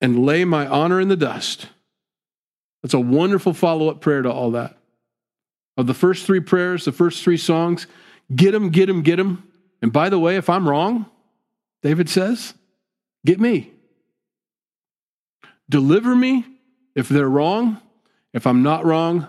[0.00, 1.68] and lay my honor in the dust.
[2.82, 4.76] That's a wonderful follow up prayer to all that.
[5.76, 7.86] Of the first three prayers, the first three songs,
[8.34, 9.44] get him, get him, get him.
[9.80, 11.06] And by the way, if I'm wrong,
[11.82, 12.54] David says,
[13.24, 13.72] Get me.
[15.68, 16.44] Deliver me
[16.94, 17.80] if they're wrong.
[18.32, 19.28] If I'm not wrong,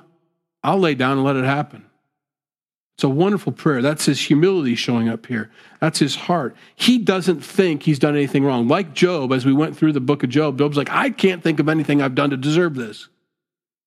[0.63, 1.85] I'll lay down and let it happen.
[2.97, 3.81] It's a wonderful prayer.
[3.81, 5.51] That's his humility showing up here.
[5.81, 6.55] That's his heart.
[6.75, 8.67] He doesn't think he's done anything wrong.
[8.67, 11.59] Like Job, as we went through the book of Job, Job's like, I can't think
[11.59, 13.09] of anything I've done to deserve this.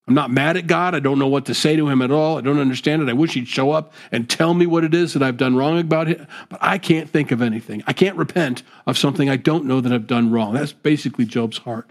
[0.09, 0.95] I'm not mad at God.
[0.95, 2.39] I don't know what to say to him at all.
[2.39, 3.09] I don't understand it.
[3.09, 5.81] I wish he'd show up and tell me what it is that I've done wrong
[5.81, 7.83] about it, but I can't think of anything.
[7.89, 10.55] I can't repent of something I don't know that I've done wrong.
[10.55, 11.91] That's basically Job's heart.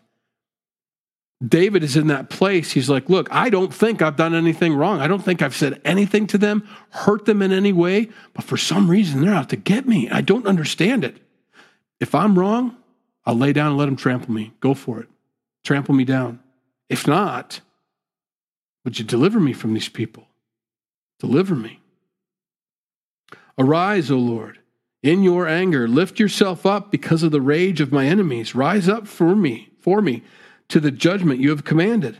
[1.45, 2.71] David is in that place.
[2.71, 5.01] He's like, Look, I don't think I've done anything wrong.
[5.01, 8.55] I don't think I've said anything to them, hurt them in any way, but for
[8.55, 10.09] some reason they're out to get me.
[10.09, 11.17] I don't understand it.
[11.99, 12.77] If I'm wrong,
[13.25, 14.53] I'll lay down and let them trample me.
[14.61, 15.09] Go for it.
[15.65, 16.39] Trample me down.
[16.89, 17.59] If not,
[18.85, 20.27] would you deliver me from these people?
[21.19, 21.81] Deliver me.
[23.57, 24.59] Arise, O Lord,
[25.01, 25.87] in your anger.
[25.87, 28.55] Lift yourself up because of the rage of my enemies.
[28.55, 30.23] Rise up for me, for me,
[30.69, 32.19] to the judgment you have commanded.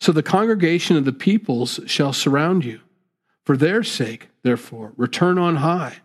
[0.00, 2.80] So the congregation of the peoples shall surround you.
[3.44, 5.96] For their sake, therefore, return on high.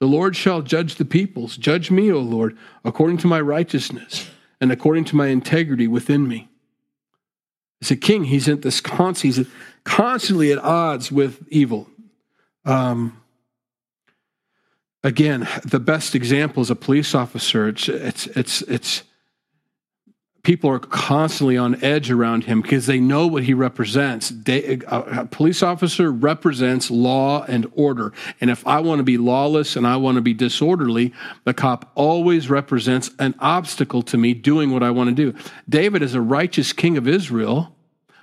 [0.00, 1.56] The Lord shall judge the peoples.
[1.56, 4.30] Judge me, O Lord, according to my righteousness
[4.60, 6.48] and according to my integrity within me.
[7.80, 8.80] As a king, he's at this
[9.22, 9.46] he's
[9.84, 11.88] constantly at odds with evil.
[12.64, 13.20] Um,
[15.04, 17.68] again, the best example is a police officer.
[17.68, 19.02] It's it's it's it's
[20.42, 24.32] people are constantly on edge around him because they know what he represents.
[24.32, 28.12] Uh, a police officer represents law and order.
[28.40, 31.12] And if I want to be lawless and I want to be disorderly,
[31.44, 35.38] the cop always represents an obstacle to me doing what I want to do.
[35.68, 37.74] David is a righteous king of Israel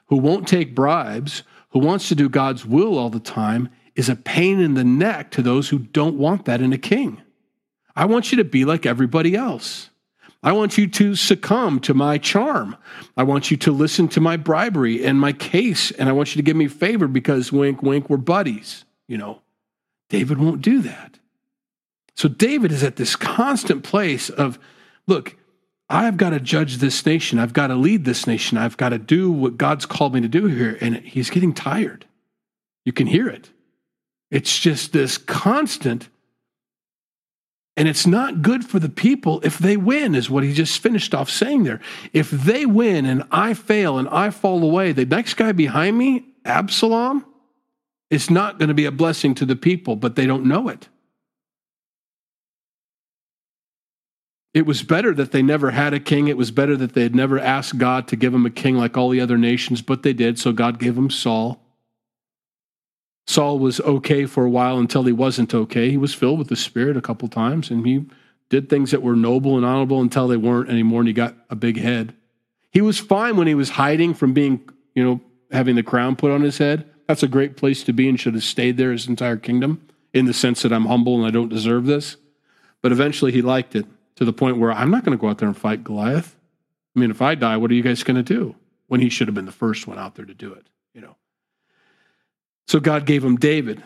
[0.07, 4.16] who won't take bribes, who wants to do God's will all the time, is a
[4.16, 7.22] pain in the neck to those who don't want that in a king.
[7.95, 9.89] I want you to be like everybody else.
[10.46, 12.78] I want you to succumb to my charm.
[13.18, 16.39] I want you to listen to my bribery and my case, and I want you
[16.39, 18.86] to give me favor because wink, wink, we're buddies.
[19.08, 19.41] You know,
[20.08, 21.18] David won't do that.
[22.16, 24.60] So David is at this constant place of,
[25.08, 25.36] look,
[25.89, 27.39] I've got to judge this nation.
[27.39, 28.60] I've got to lead this nation.
[28.60, 30.78] I've got to do what God's called me to do here.
[30.80, 32.06] And he's getting tired.
[32.86, 33.50] You can hear it.
[34.30, 36.10] It's just this constant
[37.78, 41.14] and it's not good for the people if they win, is what he just finished
[41.14, 41.82] off saying there.
[42.14, 46.26] If they win and I fail and I fall away, the next guy behind me,
[46.46, 47.26] Absalom,
[48.10, 50.88] is not going to be a blessing to the people, but they don't know it.
[54.54, 56.30] It was better that they never had a king.
[56.30, 58.96] It was better that they had never asked God to give them a king like
[58.96, 61.64] all the other nations, but they did, so God gave them Saul.
[63.28, 65.90] Saul was okay for a while until he wasn't okay.
[65.90, 68.06] He was filled with the Spirit a couple times, and he
[68.50, 71.56] did things that were noble and honorable until they weren't anymore, and he got a
[71.56, 72.14] big head.
[72.70, 75.22] He was fine when he was hiding from being, you know,
[75.52, 76.90] having the crown put on his head.
[77.08, 80.26] That's a great place to be and should have stayed there his entire kingdom in
[80.26, 82.18] the sense that I'm humble and I don't deserve this.
[82.82, 85.38] But eventually he liked it to the point where I'm not going to go out
[85.38, 86.36] there and fight Goliath.
[86.96, 88.56] I mean, if I die, what are you guys going to do?
[88.88, 91.16] When he should have been the first one out there to do it, you know.
[92.68, 93.84] So God gave him David.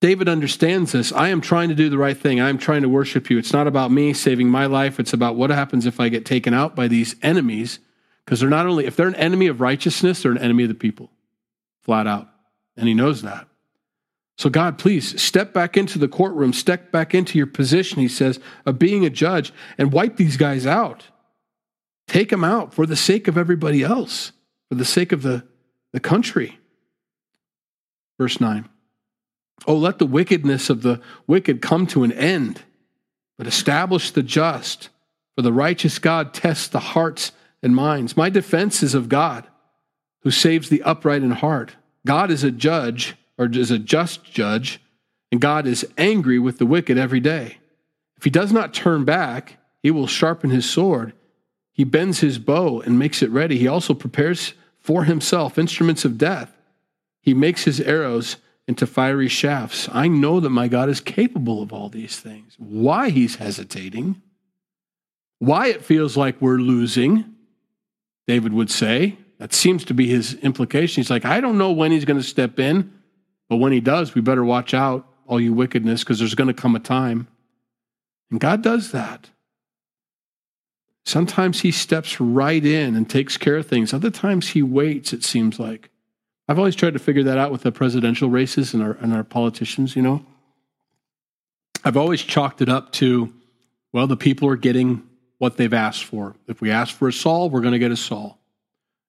[0.00, 1.12] David understands this.
[1.12, 2.40] I am trying to do the right thing.
[2.40, 3.38] I am trying to worship you.
[3.38, 5.00] It's not about me saving my life.
[5.00, 7.78] It's about what happens if I get taken out by these enemies.
[8.24, 10.74] Because they're not only, if they're an enemy of righteousness, they're an enemy of the
[10.74, 11.10] people,
[11.82, 12.28] flat out.
[12.76, 13.46] And he knows that.
[14.36, 18.40] So, God, please step back into the courtroom, step back into your position, he says,
[18.66, 21.04] of being a judge and wipe these guys out.
[22.08, 24.32] Take them out for the sake of everybody else,
[24.68, 25.46] for the sake of the,
[25.92, 26.58] the country.
[28.18, 28.68] Verse 9
[29.66, 32.62] Oh, let the wickedness of the wicked come to an end,
[33.38, 34.90] but establish the just.
[35.34, 38.16] For the righteous God tests the hearts and minds.
[38.16, 39.48] My defense is of God,
[40.22, 41.74] who saves the upright in heart.
[42.06, 44.80] God is a judge, or is a just judge,
[45.32, 47.58] and God is angry with the wicked every day.
[48.16, 51.14] If he does not turn back, he will sharpen his sword.
[51.72, 53.58] He bends his bow and makes it ready.
[53.58, 56.56] He also prepares for himself instruments of death.
[57.24, 58.36] He makes his arrows
[58.68, 59.88] into fiery shafts.
[59.90, 62.54] I know that my God is capable of all these things.
[62.58, 64.20] Why he's hesitating,
[65.38, 67.24] why it feels like we're losing,
[68.26, 69.16] David would say.
[69.38, 71.02] That seems to be his implication.
[71.02, 72.92] He's like, I don't know when he's going to step in,
[73.48, 76.54] but when he does, we better watch out, all you wickedness, because there's going to
[76.54, 77.26] come a time.
[78.30, 79.30] And God does that.
[81.06, 83.94] Sometimes he steps right in and takes care of things.
[83.94, 85.90] Other times he waits, it seems like.
[86.48, 89.24] I've always tried to figure that out with the presidential races and our, and our
[89.24, 90.24] politicians, you know.
[91.84, 93.32] I've always chalked it up to,
[93.92, 95.02] well, the people are getting
[95.38, 96.34] what they've asked for.
[96.46, 98.38] If we ask for a Saul, we're going to get a Saul.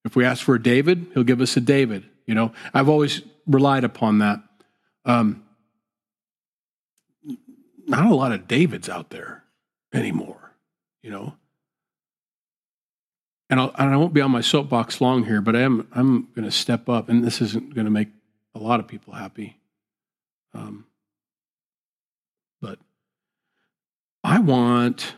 [0.06, 2.06] If we ask for a David, he'll give us a David.
[2.26, 4.40] You know, I've always relied upon that.
[5.04, 5.44] Um,
[7.86, 9.44] not a lot of Davids out there
[9.94, 10.52] anymore,
[11.02, 11.36] you know
[13.50, 16.30] and, I'll, and I won't be on my soapbox long here, but I am I'm
[16.36, 18.10] going to step up, and this isn't going to make
[18.54, 19.60] a lot of people happy.
[20.54, 20.86] Um,
[22.62, 22.80] but
[24.24, 25.16] I want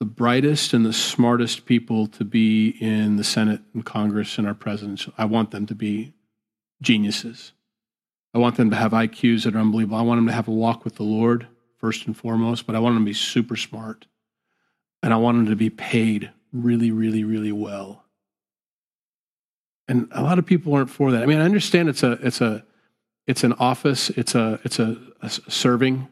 [0.00, 4.54] the brightest and the smartest people to be in the Senate and Congress and our
[4.54, 5.08] presidents.
[5.18, 6.14] I want them to be
[6.80, 7.52] geniuses.
[8.32, 9.98] I want them to have IQs that are unbelievable.
[9.98, 12.78] I want them to have a walk with the Lord first and foremost, but I
[12.78, 14.06] want them to be super smart.
[15.02, 18.04] and I want them to be paid really, really, really well.
[19.86, 21.22] And a lot of people aren't for that.
[21.22, 22.64] I mean, I understand it's a it's a
[23.26, 26.08] it's an office, it's a it's a, a serving,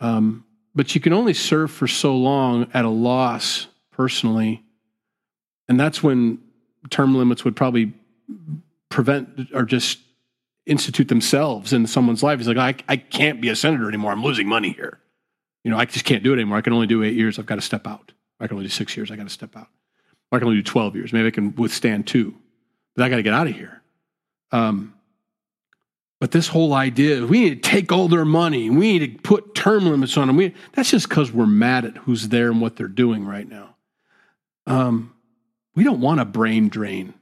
[0.00, 0.44] um,
[0.74, 4.64] but you can only serve for so long at a loss personally,
[5.68, 6.40] and that's when
[6.90, 7.92] term limits would probably
[8.88, 9.98] prevent or just
[10.66, 12.38] institute themselves in someone's life.
[12.38, 14.12] He's like, I, I can't be a senator anymore.
[14.12, 14.98] I'm losing money here.
[15.62, 16.58] You know, I just can't do it anymore.
[16.58, 17.38] I can only do eight years.
[17.38, 18.12] I've got to step out.
[18.40, 19.10] I can only do six years.
[19.10, 19.68] I got to step out.
[20.32, 21.12] I can only do 12 years.
[21.12, 22.34] Maybe I can withstand two,
[22.94, 23.82] but I got to get out of here.
[24.52, 24.94] Um,
[26.20, 28.70] but this whole idea, we need to take all their money.
[28.70, 30.36] We need to put term limits on them.
[30.36, 33.76] We, that's just because we're mad at who's there and what they're doing right now.
[34.66, 35.14] Um,
[35.74, 37.14] we don't want a brain drain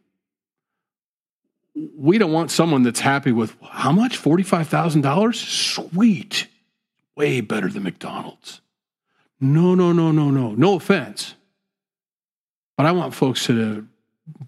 [1.75, 4.21] we don't want someone that's happy with how much?
[4.21, 5.35] $45,000?
[5.35, 6.47] Sweet.
[7.17, 8.61] Way better than McDonald's.
[9.41, 10.53] No, no, no, no, no.
[10.53, 11.35] No offense.
[12.77, 13.85] But I want folks that are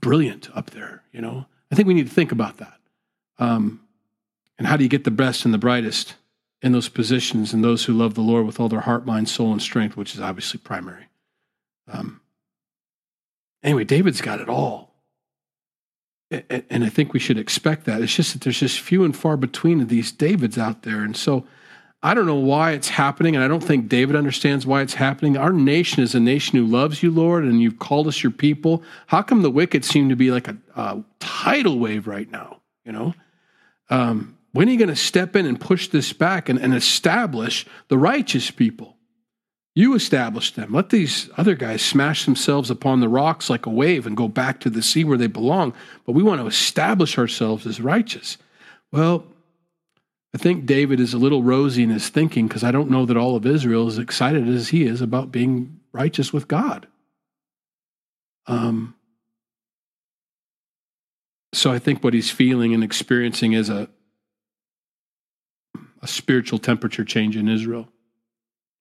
[0.01, 1.47] brilliant up there, you know?
[1.70, 2.78] I think we need to think about that.
[3.39, 3.80] Um,
[4.59, 6.14] and how do you get the best and the brightest
[6.62, 9.53] in those positions and those who love the Lord with all their heart, mind, soul,
[9.53, 11.09] and strength, which is obviously primary.
[11.87, 12.20] Um,
[13.62, 14.87] anyway, David's got it all
[16.30, 18.03] and I think we should expect that.
[18.03, 21.03] It's just that there's just few and far between of these Davids out there.
[21.03, 21.47] And so
[22.07, 25.36] I don't know why it's happening, and I don't think David understands why it's happening.
[25.36, 28.84] Our nation is a nation who loves you, Lord, and you've called us your people.
[29.09, 32.61] How come the wicked seem to be like a, a tidal wave right now?
[32.84, 33.14] You know?
[33.90, 37.66] Um, when are you going to step in and push this back and, and establish
[37.88, 38.96] the righteous people?
[39.74, 40.72] You establish them.
[40.72, 44.61] Let these other guys smash themselves upon the rocks like a wave and go back
[44.61, 45.74] to the sea where they belong.
[46.04, 48.38] But we want to establish ourselves as righteous.
[48.92, 49.26] Well,
[50.37, 53.16] I think David is a little rosy in his thinking because I don't know that
[53.16, 56.87] all of Israel is excited as he is about being righteous with God.
[58.47, 58.95] Um,
[61.55, 63.89] so I think what he's feeling and experiencing is a,
[66.03, 67.89] a spiritual temperature change in Israel.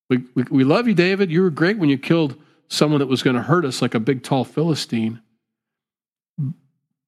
[0.10, 1.32] We, we, we love you, David.
[1.32, 2.36] You were great when you killed
[2.68, 5.22] someone that was going to hurt us, like a big, tall Philistine.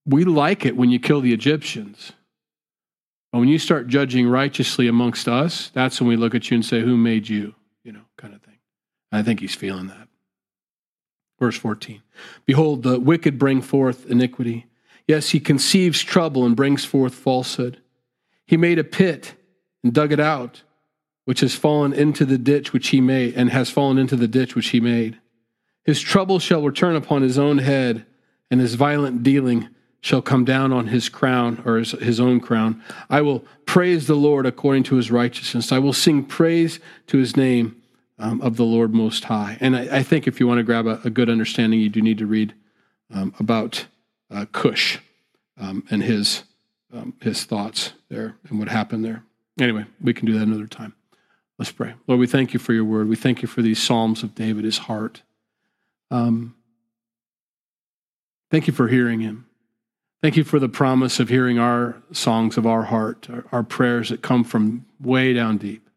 [0.06, 2.14] We like it when you kill the Egyptians.
[3.32, 6.66] But when you start judging righteously amongst us, that's when we look at you and
[6.66, 7.56] say, Who made you?
[7.84, 8.58] You know, kind of thing.
[9.12, 10.08] I think he's feeling that.
[11.40, 12.02] Verse 14
[12.46, 14.68] Behold, the wicked bring forth iniquity.
[15.08, 17.82] Yes, he conceives trouble and brings forth falsehood.
[18.46, 19.36] He made a pit
[19.84, 20.64] and dug it out
[21.28, 24.56] which has fallen into the ditch which he made, and has fallen into the ditch
[24.56, 25.20] which he made.
[25.84, 28.06] His trouble shall return upon his own head,
[28.50, 29.68] and his violent dealing
[30.08, 32.82] shall come down on his crown, or his, his own crown.
[33.10, 35.74] I will praise the Lord according to his righteousness.
[35.74, 37.82] I will sing praise to his name
[38.18, 39.58] um, of the Lord Most High.
[39.60, 42.02] And I, I, think if you want to grab a, a, good understanding, you do
[42.02, 42.54] need to read
[43.14, 43.86] um, about
[44.32, 45.00] uh, Cush
[45.60, 46.44] um, and his,
[46.94, 49.26] um, his thoughts there and what happened there.
[49.60, 50.96] Anyway, we can do that another time.
[51.60, 51.96] Let's pray.
[52.08, 53.10] Lord, we thank you for your word.
[53.10, 55.22] We thank you for these Psalms of David, his heart.
[56.12, 56.56] Um,
[58.50, 59.47] thank you for hearing him.
[60.22, 64.24] Thank you for the promise of hearing our songs of our heart, our, prayers that
[64.24, 65.88] come from way down deep.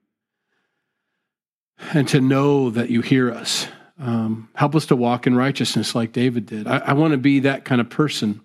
[1.94, 3.66] And to know that you hear us.
[3.98, 6.66] Um, help us to walk in righteousness like David did.
[6.66, 8.42] I, I want to be that kind of person.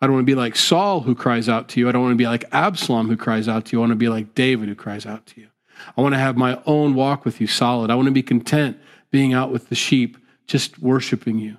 [0.00, 1.88] I don't want to be like Saul who cries out to you.
[1.88, 3.80] I don't want to be like Absalom who cries out to you.
[3.80, 5.48] I want to be like David who cries out to you.
[5.96, 7.90] I want to have my own walk with you solid.
[7.90, 8.78] I want to be content
[9.10, 11.56] being out with the sheep, just worshiping you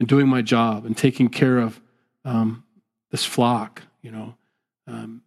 [0.00, 1.80] and doing my job and taking care of
[2.24, 2.64] um,
[3.16, 4.34] this flock, you know.
[4.86, 5.22] Um,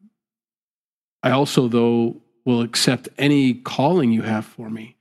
[1.24, 4.96] I also, though, will accept any calling you have for me,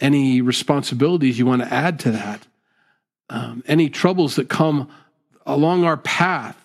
[0.00, 2.48] any responsibilities you want to add to that,
[3.30, 4.90] um, any troubles that come
[5.46, 6.60] along our path,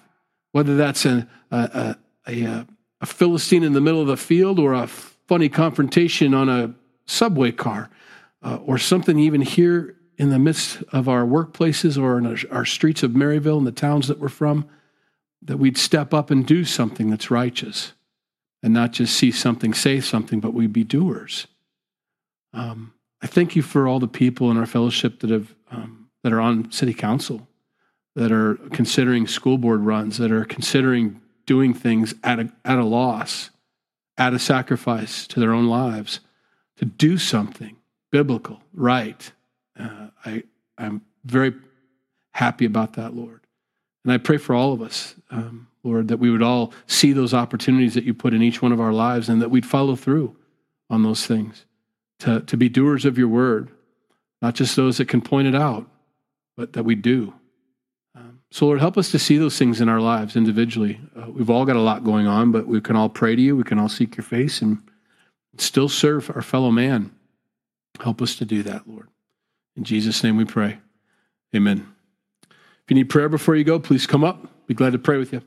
[0.52, 1.96] whether that's a, a,
[2.28, 2.66] a,
[3.00, 6.74] a Philistine in the middle of the field or a funny confrontation on a
[7.06, 7.92] subway car
[8.42, 12.66] uh, or something even here in the midst of our workplaces or in our, our
[12.66, 14.68] streets of Maryville and the towns that we're from,
[15.42, 17.94] that we'd step up and do something that's righteous
[18.64, 21.48] and not just see something, say something, but we'd be doers.
[22.54, 26.34] Um, I thank you for all the people in our fellowship that have um, that
[26.34, 27.48] are on city council,
[28.16, 32.84] that are considering school board runs, that are considering doing things at a, at a
[32.84, 33.50] loss
[34.18, 36.20] at a sacrifice to their own lives
[36.78, 37.78] to do something
[38.12, 39.32] biblical, right.
[39.80, 40.44] Uh, I,
[40.78, 41.54] I'm very
[42.32, 43.42] happy about that, Lord.
[44.04, 47.34] And I pray for all of us, um, Lord, that we would all see those
[47.34, 50.36] opportunities that you put in each one of our lives and that we'd follow through
[50.90, 51.66] on those things,
[52.20, 53.70] to, to be doers of your word,
[54.42, 55.90] not just those that can point it out,
[56.56, 57.34] but that we do.
[58.16, 61.00] Um, so, Lord, help us to see those things in our lives individually.
[61.16, 63.56] Uh, we've all got a lot going on, but we can all pray to you.
[63.56, 64.82] We can all seek your face and
[65.58, 67.12] still serve our fellow man.
[68.02, 69.08] Help us to do that, Lord.
[69.76, 70.80] In Jesus' name we pray.
[71.56, 71.94] Amen.
[72.42, 74.48] If you need prayer before you go, please come up.
[74.68, 75.42] Be glad to pray with you.